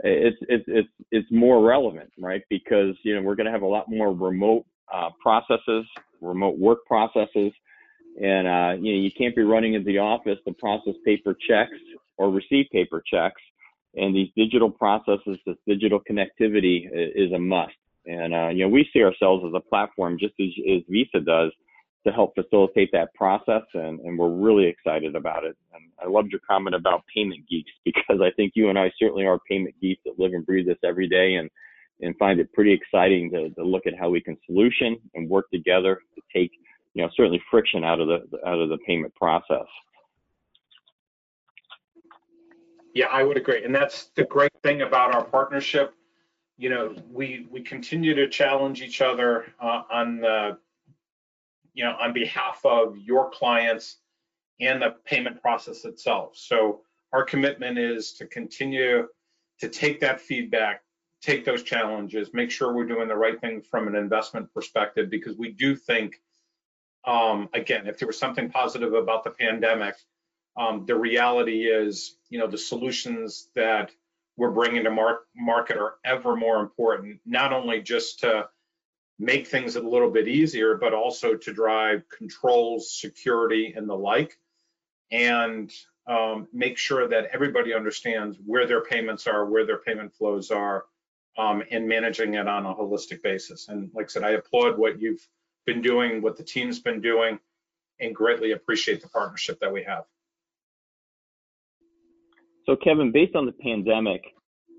it's 0.00 0.38
it's 0.48 0.64
it's 0.66 0.88
it's 1.10 1.28
more 1.30 1.62
relevant, 1.62 2.10
right? 2.18 2.42
Because 2.48 2.96
you 3.04 3.14
know 3.14 3.20
we're 3.20 3.36
going 3.36 3.46
to 3.46 3.52
have 3.52 3.62
a 3.62 3.66
lot 3.66 3.84
more 3.88 4.12
remote 4.14 4.64
uh, 4.92 5.10
processes, 5.20 5.86
remote 6.20 6.58
work 6.58 6.84
processes, 6.86 7.52
and 8.20 8.48
uh, 8.48 8.80
you 8.80 8.92
know 8.92 9.00
you 9.00 9.10
can't 9.16 9.36
be 9.36 9.42
running 9.42 9.74
into 9.74 9.86
the 9.86 9.98
office 9.98 10.38
to 10.46 10.52
process 10.54 10.94
paper 11.04 11.36
checks 11.48 11.76
or 12.16 12.30
receive 12.30 12.66
paper 12.72 13.02
checks. 13.06 13.40
And 13.94 14.14
these 14.14 14.28
digital 14.36 14.70
processes, 14.70 15.38
this 15.46 15.56
digital 15.66 16.00
connectivity 16.00 16.88
is 16.92 17.32
a 17.32 17.38
must. 17.38 17.72
And 18.06 18.34
uh, 18.34 18.48
you 18.48 18.64
know 18.64 18.68
we 18.68 18.88
see 18.92 19.02
ourselves 19.02 19.44
as 19.46 19.52
a 19.54 19.60
platform, 19.60 20.18
just 20.18 20.34
as, 20.40 20.48
as 20.68 20.82
Visa 20.88 21.20
does, 21.20 21.52
to 22.06 22.12
help 22.12 22.34
facilitate 22.34 22.90
that 22.92 23.12
process, 23.14 23.62
and, 23.74 24.00
and 24.00 24.18
we're 24.18 24.30
really 24.30 24.66
excited 24.66 25.14
about 25.14 25.44
it. 25.44 25.56
And 25.74 25.84
I 26.02 26.08
loved 26.08 26.30
your 26.30 26.40
comment 26.48 26.74
about 26.74 27.04
payment 27.14 27.46
geeks 27.48 27.70
because 27.84 28.20
I 28.22 28.30
think 28.36 28.52
you 28.54 28.68
and 28.68 28.78
I 28.78 28.92
certainly 28.98 29.26
are 29.26 29.38
payment 29.48 29.74
geeks 29.80 30.02
that 30.04 30.18
live 30.18 30.32
and 30.32 30.46
breathe 30.46 30.66
this 30.66 30.78
every 30.84 31.08
day, 31.08 31.34
and 31.34 31.50
and 32.00 32.16
find 32.18 32.40
it 32.40 32.52
pretty 32.52 32.72
exciting 32.72 33.30
to, 33.30 33.50
to 33.50 33.64
look 33.64 33.86
at 33.86 33.94
how 33.98 34.08
we 34.10 34.20
can 34.20 34.36
solution 34.46 34.96
and 35.14 35.28
work 35.28 35.50
together 35.50 36.00
to 36.14 36.22
take 36.34 36.50
you 36.94 37.02
know 37.02 37.10
certainly 37.16 37.42
friction 37.50 37.84
out 37.84 38.00
of 38.00 38.08
the 38.08 38.38
out 38.46 38.58
of 38.58 38.68
the 38.68 38.78
payment 38.86 39.14
process. 39.14 39.66
Yeah, 42.94 43.06
I 43.06 43.22
would 43.22 43.36
agree, 43.36 43.64
and 43.64 43.74
that's 43.74 44.06
the 44.16 44.24
great 44.24 44.52
thing 44.62 44.82
about 44.82 45.14
our 45.14 45.24
partnership. 45.24 45.94
You 46.56 46.70
know, 46.70 46.94
we 47.10 47.46
we 47.50 47.60
continue 47.60 48.14
to 48.14 48.28
challenge 48.28 48.82
each 48.82 49.00
other 49.00 49.52
uh, 49.60 49.82
on 49.90 50.20
the 50.20 50.58
you 51.78 51.84
know, 51.84 51.94
on 52.00 52.12
behalf 52.12 52.60
of 52.64 52.98
your 52.98 53.30
clients 53.30 53.98
and 54.60 54.82
the 54.82 54.96
payment 55.04 55.40
process 55.40 55.84
itself. 55.84 56.32
So 56.34 56.80
our 57.12 57.22
commitment 57.22 57.78
is 57.78 58.14
to 58.14 58.26
continue 58.26 59.06
to 59.60 59.68
take 59.68 60.00
that 60.00 60.20
feedback, 60.20 60.82
take 61.20 61.44
those 61.44 61.62
challenges, 61.62 62.32
make 62.32 62.50
sure 62.50 62.72
we're 62.72 62.86
doing 62.86 63.08
the 63.08 63.16
right 63.16 63.40
thing 63.40 63.62
from 63.62 63.88
an 63.88 63.96
investment 63.96 64.52
perspective, 64.54 65.10
because 65.10 65.36
we 65.36 65.50
do 65.50 65.74
think, 65.74 66.20
um, 67.04 67.48
again, 67.54 67.86
if 67.86 67.98
there 67.98 68.06
was 68.06 68.18
something 68.18 68.50
positive 68.50 68.92
about 68.92 69.24
the 69.24 69.30
pandemic, 69.30 69.96
um, 70.56 70.86
the 70.86 70.96
reality 70.96 71.64
is, 71.64 72.16
you 72.30 72.38
know, 72.38 72.46
the 72.46 72.58
solutions 72.58 73.48
that 73.54 73.90
we're 74.36 74.50
bringing 74.50 74.84
to 74.84 74.90
mar- 74.90 75.20
market 75.36 75.76
are 75.76 75.96
ever 76.04 76.36
more 76.36 76.60
important, 76.60 77.20
not 77.26 77.52
only 77.52 77.80
just 77.80 78.20
to 78.20 78.48
make 79.18 79.48
things 79.48 79.74
a 79.74 79.80
little 79.80 80.10
bit 80.10 80.28
easier, 80.28 80.76
but 80.76 80.94
also 80.94 81.34
to 81.34 81.52
drive 81.52 82.04
controls, 82.08 82.92
security, 82.92 83.74
and 83.76 83.88
the 83.88 83.94
like, 83.94 84.38
and 85.10 85.72
um, 86.06 86.46
make 86.52 86.78
sure 86.78 87.08
that 87.08 87.26
everybody 87.32 87.74
understands 87.74 88.38
where 88.46 88.66
their 88.66 88.84
payments 88.84 89.26
are, 89.26 89.44
where 89.44 89.66
their 89.66 89.78
payment 89.78 90.14
flows 90.14 90.50
are, 90.50 90.84
um, 91.38 91.62
and 91.70 91.88
managing 91.88 92.34
it 92.34 92.48
on 92.48 92.66
a 92.66 92.74
holistic 92.74 93.22
basis. 93.22 93.68
And 93.68 93.90
like 93.94 94.06
I 94.06 94.08
said, 94.08 94.24
I 94.24 94.30
applaud 94.30 94.76
what 94.76 95.00
you've 95.00 95.26
been 95.66 95.80
doing, 95.80 96.20
what 96.20 96.36
the 96.36 96.44
team's 96.44 96.80
been 96.80 97.00
doing, 97.00 97.38
and 98.00 98.14
greatly 98.14 98.52
appreciate 98.52 99.02
the 99.02 99.08
partnership 99.08 99.58
that 99.60 99.72
we 99.72 99.84
have. 99.84 100.04
So, 102.66 102.76
Kevin, 102.76 103.12
based 103.12 103.34
on 103.34 103.46
the 103.46 103.52
pandemic, 103.52 104.22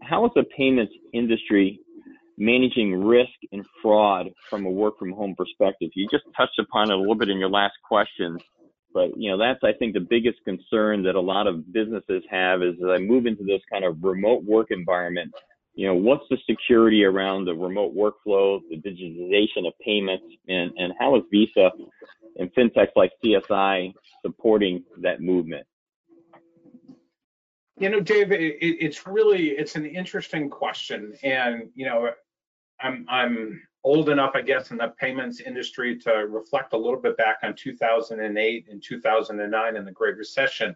how 0.04 0.26
is 0.26 0.32
the 0.36 0.43
payments 0.56 0.93
industry 1.13 1.80
managing 2.39 3.04
risk 3.04 3.30
and 3.52 3.65
fraud 3.82 4.30
from 4.50 4.65
a 4.65 4.72
work 4.72 4.98
from 4.98 5.12
home 5.12 5.36
perspective. 5.38 5.91
You 5.93 6.08
just 6.10 6.24
touched 6.36 6.58
upon 6.58 6.89
it 6.89 6.93
a 6.93 6.98
little 6.98 7.15
bit 7.15 7.30
in 7.30 7.38
your 7.38 7.50
last 7.50 7.76
question, 7.84 8.39
but 8.93 9.10
you 9.17 9.30
know 9.30 9.38
that's 9.38 9.60
I 9.63 9.78
think 9.78 9.93
the 9.93 10.00
biggest 10.00 10.39
concern 10.45 11.04
that 11.04 11.15
a 11.15 11.22
lot 11.22 11.48
of 11.48 11.72
businesses 11.72 12.24
have 12.32 12.63
is 12.63 12.76
as 12.82 12.89
I 12.89 12.98
move 12.98 13.26
into 13.26 13.43
this 13.43 13.62
kind 13.72 13.84
of 13.84 14.02
remote 14.02 14.43
work 14.45 14.67
environment, 14.72 15.34
you 15.80 15.88
know, 15.88 15.96
what's 15.96 16.26
the 16.30 16.38
security 16.46 17.06
around 17.06 17.46
the 17.46 17.56
remote 17.56 17.96
workflow, 17.96 18.60
the 18.70 18.76
digitization 18.76 19.65
of 19.65 19.72
payments, 19.80 20.26
and 20.50 20.72
and 20.78 20.92
how 21.00 21.15
is 21.15 21.24
Visa 21.32 21.72
and 22.36 22.54
fintechs 22.54 22.89
like 22.98 23.13
CSI 23.24 23.94
supporting 24.22 24.84
that 25.02 25.22
movement? 25.22 25.65
You 27.78 27.89
know, 27.89 28.02
Dave, 28.02 28.34
it, 28.34 28.58
it's 28.60 29.08
really 29.08 29.52
it's 29.52 29.78
an 29.78 29.86
interesting 29.86 30.50
question, 30.50 31.13
and 31.24 31.70
you 31.76 31.86
know, 31.86 32.10
I'm 32.82 33.06
I'm 33.08 33.62
old 33.86 34.10
enough, 34.10 34.32
I 34.36 34.42
guess, 34.42 34.72
in 34.72 34.78
the 34.78 34.94
payments 35.00 35.39
industry 35.39 35.98
to 36.00 36.12
reflect 36.30 36.74
a 36.74 36.78
little 36.78 37.00
bit 37.00 37.15
back 37.15 37.38
on 37.44 37.56
2008 37.56 38.68
and 38.70 38.84
2009 38.84 39.78
and 39.78 39.88
the 39.88 39.92
Great 39.94 40.18
Recession. 40.18 40.76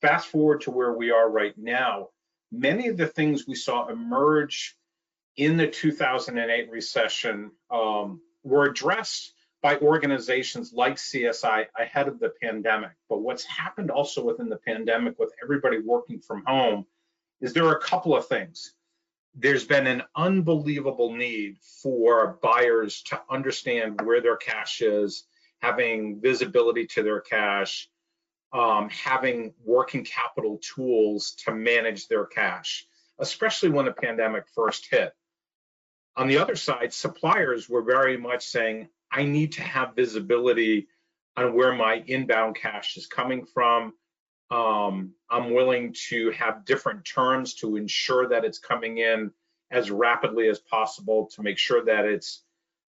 Fast 0.00 0.28
forward 0.28 0.62
to 0.62 0.70
where 0.70 0.94
we 0.94 1.10
are 1.10 1.28
right 1.28 1.52
now, 1.58 2.08
many 2.50 2.88
of 2.88 2.96
the 2.96 3.06
things 3.06 3.46
we 3.46 3.54
saw 3.54 3.88
emerge 3.88 4.76
in 5.36 5.56
the 5.56 5.66
2008 5.66 6.70
recession 6.70 7.50
um, 7.70 8.20
were 8.42 8.64
addressed 8.64 9.32
by 9.62 9.76
organizations 9.78 10.72
like 10.72 10.96
CSI 10.96 11.66
ahead 11.78 12.08
of 12.08 12.20
the 12.20 12.32
pandemic. 12.40 12.92
But 13.08 13.20
what's 13.20 13.44
happened 13.44 13.90
also 13.90 14.24
within 14.24 14.48
the 14.48 14.56
pandemic 14.56 15.18
with 15.18 15.32
everybody 15.42 15.78
working 15.78 16.20
from 16.20 16.44
home 16.46 16.86
is 17.40 17.52
there 17.52 17.66
are 17.66 17.76
a 17.76 17.80
couple 17.80 18.16
of 18.16 18.26
things 18.26 18.74
there's 19.34 19.64
been 19.64 19.86
an 19.86 20.02
unbelievable 20.16 21.14
need 21.14 21.58
for 21.82 22.38
buyers 22.42 23.02
to 23.02 23.20
understand 23.30 24.00
where 24.02 24.20
their 24.20 24.36
cash 24.36 24.80
is, 24.80 25.24
having 25.60 26.20
visibility 26.20 26.86
to 26.86 27.02
their 27.02 27.20
cash, 27.20 27.88
um, 28.52 28.88
having 28.88 29.54
working 29.64 30.04
capital 30.04 30.60
tools 30.74 31.34
to 31.44 31.52
manage 31.52 32.08
their 32.08 32.24
cash, 32.24 32.86
especially 33.18 33.70
when 33.70 33.84
the 33.84 33.92
pandemic 33.92 34.44
first 34.54 34.88
hit. 34.90 35.12
On 36.16 36.28
the 36.28 36.38
other 36.38 36.56
side, 36.56 36.92
suppliers 36.92 37.68
were 37.68 37.82
very 37.82 38.16
much 38.16 38.46
saying, 38.46 38.88
I 39.10 39.24
need 39.24 39.52
to 39.52 39.62
have 39.62 39.94
visibility 39.94 40.88
on 41.36 41.54
where 41.54 41.72
my 41.72 42.02
inbound 42.06 42.56
cash 42.56 42.96
is 42.96 43.06
coming 43.06 43.46
from. 43.46 43.92
Um, 44.50 45.12
I'm 45.30 45.52
willing 45.52 45.94
to 46.08 46.30
have 46.30 46.64
different 46.64 47.04
terms 47.04 47.54
to 47.56 47.76
ensure 47.76 48.28
that 48.30 48.44
it's 48.44 48.58
coming 48.58 48.98
in 48.98 49.30
as 49.70 49.90
rapidly 49.90 50.48
as 50.48 50.58
possible 50.58 51.28
to 51.34 51.42
make 51.42 51.58
sure 51.58 51.84
that 51.84 52.06
it's 52.06 52.42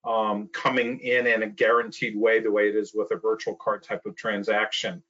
um, 0.05 0.49
coming 0.53 0.99
in 0.99 1.27
in 1.27 1.43
a 1.43 1.49
guaranteed 1.49 2.17
way, 2.17 2.41
the 2.41 2.51
way 2.51 2.69
it 2.69 2.77
is 2.77 2.93
with 2.95 3.11
a 3.13 3.17
virtual 3.17 3.55
card 3.55 3.83
type 3.83 4.05
of 4.05 4.17
transaction. 4.17 5.03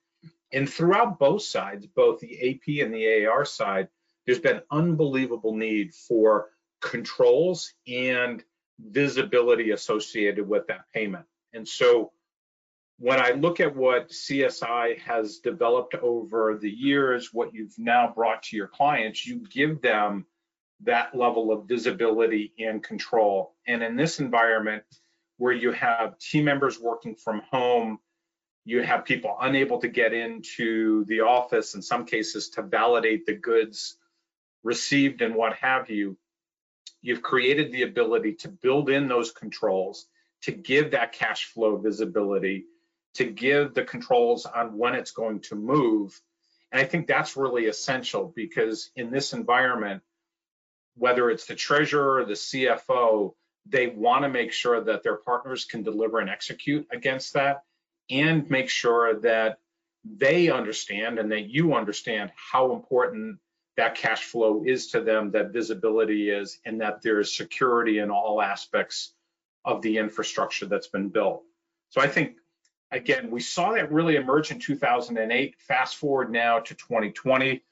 And 0.54 0.70
throughout 0.70 1.18
both 1.18 1.42
sides, 1.42 1.86
both 1.86 2.20
the 2.20 2.50
AP 2.50 2.84
and 2.84 2.94
the 2.94 3.26
AR 3.26 3.44
side, 3.44 3.88
there's 4.24 4.38
been 4.38 4.62
unbelievable 4.70 5.54
need 5.54 5.92
for 5.92 6.50
controls 6.80 7.74
and 7.88 8.42
visibility 8.78 9.72
associated 9.72 10.48
with 10.48 10.68
that 10.68 10.84
payment. 10.94 11.26
And 11.52 11.66
so 11.66 12.12
when 12.98 13.18
I 13.20 13.32
look 13.32 13.58
at 13.58 13.74
what 13.74 14.10
CSI 14.10 15.00
has 15.00 15.38
developed 15.38 15.96
over 15.96 16.56
the 16.56 16.70
years, 16.70 17.30
what 17.32 17.52
you've 17.52 17.78
now 17.78 18.12
brought 18.14 18.44
to 18.44 18.56
your 18.56 18.68
clients, 18.68 19.26
you 19.26 19.40
give 19.50 19.82
them 19.82 20.24
that 20.84 21.16
level 21.16 21.50
of 21.50 21.66
visibility 21.66 22.52
and 22.58 22.82
control. 22.82 23.56
And 23.66 23.82
in 23.82 23.96
this 23.96 24.20
environment 24.20 24.84
where 25.38 25.52
you 25.52 25.72
have 25.72 26.18
team 26.18 26.44
members 26.44 26.78
working 26.78 27.16
from 27.16 27.42
home, 27.50 27.98
you 28.64 28.82
have 28.82 29.04
people 29.04 29.36
unable 29.40 29.78
to 29.80 29.88
get 29.88 30.12
into 30.12 31.04
the 31.04 31.20
office 31.20 31.74
in 31.74 31.82
some 31.82 32.06
cases 32.06 32.50
to 32.50 32.62
validate 32.62 33.26
the 33.26 33.34
goods 33.34 33.96
received 34.62 35.20
and 35.20 35.34
what 35.34 35.54
have 35.56 35.90
you, 35.90 36.16
you've 37.02 37.22
created 37.22 37.70
the 37.70 37.82
ability 37.82 38.32
to 38.32 38.48
build 38.48 38.88
in 38.88 39.06
those 39.06 39.30
controls 39.30 40.06
to 40.42 40.52
give 40.52 40.92
that 40.92 41.12
cash 41.12 41.44
flow 41.46 41.76
visibility, 41.76 42.64
to 43.14 43.24
give 43.24 43.74
the 43.74 43.84
controls 43.84 44.46
on 44.46 44.76
when 44.78 44.94
it's 44.94 45.12
going 45.12 45.40
to 45.40 45.54
move. 45.54 46.18
And 46.72 46.80
I 46.80 46.84
think 46.86 47.06
that's 47.06 47.36
really 47.36 47.66
essential 47.66 48.32
because 48.34 48.90
in 48.96 49.10
this 49.10 49.34
environment, 49.34 50.02
whether 50.96 51.30
it's 51.30 51.46
the 51.46 51.54
treasurer 51.54 52.20
or 52.20 52.24
the 52.24 52.32
CFO, 52.32 53.34
they 53.66 53.88
want 53.88 54.22
to 54.22 54.28
make 54.28 54.52
sure 54.52 54.82
that 54.84 55.02
their 55.02 55.16
partners 55.16 55.66
can 55.66 55.82
deliver 55.82 56.20
and 56.20 56.30
execute 56.30 56.86
against 56.90 57.34
that 57.34 57.62
and 58.10 58.48
make 58.50 58.68
sure 58.68 59.20
that 59.20 59.58
they 60.04 60.50
understand 60.50 61.18
and 61.18 61.32
that 61.32 61.48
you 61.48 61.74
understand 61.74 62.30
how 62.36 62.72
important 62.72 63.38
that 63.76 63.96
cash 63.96 64.24
flow 64.24 64.62
is 64.64 64.88
to 64.88 65.00
them, 65.00 65.30
that 65.32 65.52
visibility 65.52 66.30
is, 66.30 66.58
and 66.64 66.80
that 66.80 67.02
there 67.02 67.18
is 67.20 67.34
security 67.34 67.98
in 67.98 68.10
all 68.10 68.40
aspects 68.40 69.14
of 69.64 69.82
the 69.82 69.98
infrastructure 69.98 70.66
that's 70.66 70.86
been 70.86 71.08
built. 71.08 71.42
So 71.88 72.00
I 72.00 72.06
think, 72.06 72.36
again, 72.92 73.30
we 73.30 73.40
saw 73.40 73.72
that 73.72 73.90
really 73.90 74.16
emerge 74.16 74.50
in 74.50 74.60
2008. 74.60 75.56
Fast 75.58 75.96
forward 75.96 76.30
now 76.30 76.60
to 76.60 76.74
2020, 76.74 77.64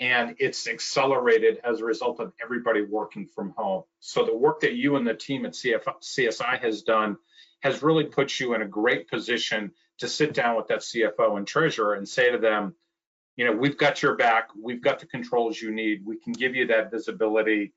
and 0.00 0.34
it's 0.40 0.66
accelerated 0.66 1.60
as 1.62 1.80
a 1.80 1.84
result 1.84 2.18
of 2.18 2.32
everybody 2.42 2.82
working 2.82 3.26
from 3.26 3.50
home. 3.56 3.84
So 4.00 4.24
the 4.24 4.36
work 4.36 4.60
that 4.60 4.74
you 4.74 4.96
and 4.96 5.06
the 5.06 5.14
team 5.14 5.44
at 5.44 5.52
CSI 5.52 6.58
has 6.60 6.82
done 6.82 7.18
has 7.64 7.82
really 7.82 8.04
put 8.04 8.38
you 8.38 8.54
in 8.54 8.60
a 8.60 8.66
great 8.66 9.08
position 9.08 9.72
to 9.98 10.06
sit 10.06 10.34
down 10.34 10.54
with 10.54 10.68
that 10.68 10.80
CFO 10.80 11.38
and 11.38 11.46
treasurer 11.46 11.94
and 11.94 12.06
say 12.06 12.30
to 12.30 12.36
them, 12.36 12.74
you 13.36 13.46
know, 13.46 13.52
we've 13.52 13.78
got 13.78 14.02
your 14.02 14.16
back, 14.16 14.50
we've 14.54 14.82
got 14.82 15.00
the 15.00 15.06
controls 15.06 15.60
you 15.60 15.72
need, 15.72 16.04
we 16.04 16.18
can 16.18 16.34
give 16.34 16.54
you 16.54 16.66
that 16.66 16.90
visibility, 16.90 17.72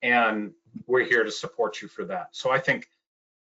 and 0.00 0.52
we're 0.86 1.04
here 1.04 1.24
to 1.24 1.30
support 1.30 1.82
you 1.82 1.88
for 1.88 2.04
that. 2.04 2.28
So 2.30 2.52
I 2.52 2.60
think, 2.60 2.88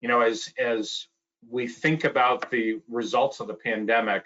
you 0.03 0.09
know, 0.09 0.21
as 0.21 0.53
as 0.59 1.07
we 1.49 1.67
think 1.67 2.05
about 2.05 2.51
the 2.51 2.81
results 2.89 3.41
of 3.41 3.47
the 3.47 3.55
pandemic, 3.55 4.25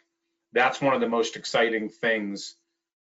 that's 0.53 0.81
one 0.81 0.95
of 0.95 1.01
the 1.01 1.09
most 1.09 1.37
exciting 1.37 1.89
things 1.89 2.57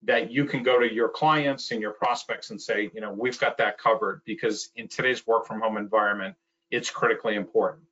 that 0.04 0.30
you 0.30 0.44
can 0.44 0.62
go 0.62 0.78
to 0.78 0.92
your 0.92 1.08
clients 1.08 1.72
and 1.72 1.80
your 1.80 1.92
prospects 1.92 2.50
and 2.50 2.62
say, 2.62 2.90
you 2.94 3.00
know, 3.00 3.12
we've 3.12 3.38
got 3.40 3.58
that 3.58 3.78
covered 3.78 4.22
because 4.24 4.70
in 4.76 4.86
today's 4.86 5.26
work 5.26 5.46
from 5.46 5.60
home 5.60 5.76
environment, 5.76 6.36
it's 6.70 6.90
critically 6.90 7.34
important. 7.34 7.82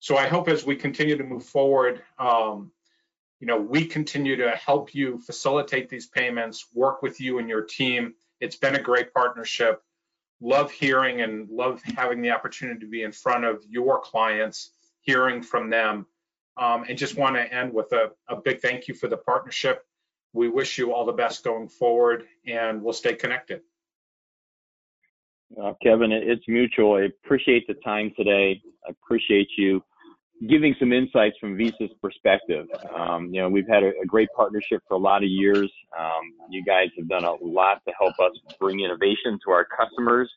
So 0.00 0.16
I 0.16 0.26
hope 0.26 0.48
as 0.48 0.64
we 0.64 0.76
continue 0.76 1.16
to 1.16 1.24
move 1.24 1.44
forward, 1.44 2.02
um, 2.18 2.70
you 3.40 3.46
know, 3.46 3.58
we 3.58 3.86
continue 3.86 4.36
to 4.36 4.50
help 4.50 4.94
you 4.94 5.18
facilitate 5.18 5.88
these 5.88 6.06
payments, 6.06 6.66
work 6.72 7.02
with 7.02 7.20
you 7.20 7.38
and 7.38 7.48
your 7.48 7.62
team. 7.62 8.14
It's 8.40 8.56
been 8.56 8.74
a 8.74 8.82
great 8.82 9.12
partnership. 9.12 9.82
Love 10.40 10.70
hearing 10.70 11.22
and 11.22 11.48
love 11.50 11.82
having 11.96 12.22
the 12.22 12.30
opportunity 12.30 12.80
to 12.80 12.86
be 12.86 13.02
in 13.02 13.12
front 13.12 13.44
of 13.44 13.64
your 13.68 14.00
clients, 14.00 14.70
hearing 15.00 15.42
from 15.42 15.70
them. 15.70 16.06
Um, 16.58 16.84
and 16.88 16.96
just 16.96 17.16
want 17.16 17.36
to 17.36 17.52
end 17.52 17.72
with 17.72 17.92
a, 17.92 18.10
a 18.28 18.36
big 18.36 18.60
thank 18.60 18.88
you 18.88 18.94
for 18.94 19.08
the 19.08 19.16
partnership. 19.16 19.84
We 20.32 20.48
wish 20.48 20.78
you 20.78 20.92
all 20.92 21.04
the 21.04 21.12
best 21.12 21.44
going 21.44 21.68
forward 21.68 22.26
and 22.46 22.82
we'll 22.82 22.94
stay 22.94 23.14
connected. 23.14 23.62
Uh, 25.60 25.72
Kevin, 25.82 26.12
it's 26.12 26.46
mutual. 26.48 26.94
I 26.94 27.08
appreciate 27.24 27.66
the 27.66 27.74
time 27.74 28.12
today. 28.16 28.60
I 28.86 28.90
appreciate 28.90 29.48
you 29.56 29.82
giving 30.48 30.74
some 30.78 30.92
insights 30.92 31.36
from 31.40 31.56
Visa's 31.56 31.90
perspective. 32.02 32.66
Um, 32.94 33.32
you 33.32 33.40
know, 33.40 33.48
we've 33.48 33.68
had 33.68 33.82
a, 33.82 33.92
a, 34.02 34.06
great 34.06 34.28
partnership 34.36 34.82
for 34.86 34.94
a 34.94 34.98
lot 34.98 35.22
of 35.22 35.30
years. 35.30 35.72
Um, 35.98 36.34
you 36.50 36.62
guys 36.62 36.88
have 36.98 37.08
done 37.08 37.24
a 37.24 37.32
lot 37.42 37.80
to 37.86 37.94
help 37.98 38.12
us 38.20 38.32
bring 38.60 38.80
innovation 38.80 39.38
to 39.46 39.50
our 39.50 39.64
customers 39.64 40.30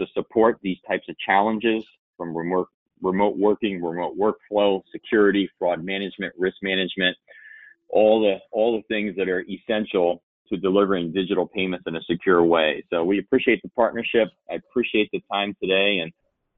to 0.00 0.06
support 0.14 0.58
these 0.62 0.78
types 0.88 1.06
of 1.10 1.18
challenges 1.18 1.84
from 2.16 2.34
remote, 2.34 2.68
remote 3.02 3.36
working, 3.36 3.82
remote 3.82 4.16
workflow, 4.16 4.80
security, 4.90 5.50
fraud 5.58 5.84
management, 5.84 6.32
risk 6.38 6.56
management, 6.62 7.16
all 7.90 8.22
the 8.22 8.38
all 8.52 8.76
the 8.76 8.82
things 8.88 9.14
that 9.16 9.28
are 9.28 9.44
essential 9.50 10.22
to 10.48 10.56
delivering 10.56 11.12
digital 11.12 11.46
payments 11.46 11.84
in 11.86 11.96
a 11.96 12.02
secure 12.02 12.42
way. 12.44 12.84
So 12.90 13.04
we 13.04 13.18
appreciate 13.18 13.62
the 13.62 13.70
partnership. 13.70 14.28
I 14.50 14.54
appreciate 14.54 15.10
the 15.12 15.22
time 15.32 15.56
today 15.62 15.98
and 15.98 16.12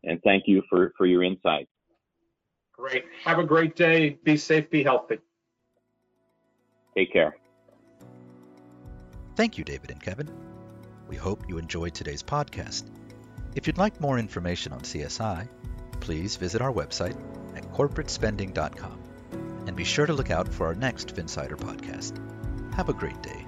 and 0.05 0.20
thank 0.23 0.44
you 0.47 0.62
for 0.68 0.92
for 0.97 1.07
your 1.07 1.23
insights. 1.23 1.70
Great. 2.73 3.05
Have 3.25 3.38
a 3.38 3.44
great 3.44 3.77
day. 3.77 4.18
Be 4.25 4.37
safe, 4.37 4.68
be 4.70 4.83
healthy. 4.83 5.18
Take 6.97 7.12
care. 7.12 7.37
Thank 9.37 9.59
you, 9.59 9.64
David 9.64 9.90
and 9.90 10.03
Kevin. 10.03 10.29
We 11.09 11.16
hope 11.16 11.49
you 11.49 11.59
enjoyed 11.59 11.94
today's 11.94 12.23
podcast. 12.23 12.85
If 13.55 13.66
you'd 13.66 13.79
like 13.79 14.01
more 14.01 14.18
information 14.18 14.73
on 14.73 14.81
CSI, 14.81 15.49
please 16.01 16.37
visit 16.37 16.61
our 16.61 16.73
website 16.73 17.16
at 17.57 17.64
corporatespending.com 17.73 19.03
and 19.66 19.77
be 19.77 19.85
sure 19.85 20.07
to 20.07 20.12
look 20.12 20.31
out 20.31 20.49
for 20.49 20.66
our 20.66 20.75
next 20.75 21.14
Finsider 21.14 21.57
podcast. 21.57 22.18
Have 22.75 22.88
a 22.88 22.92
great 22.92 23.20
day. 23.23 23.43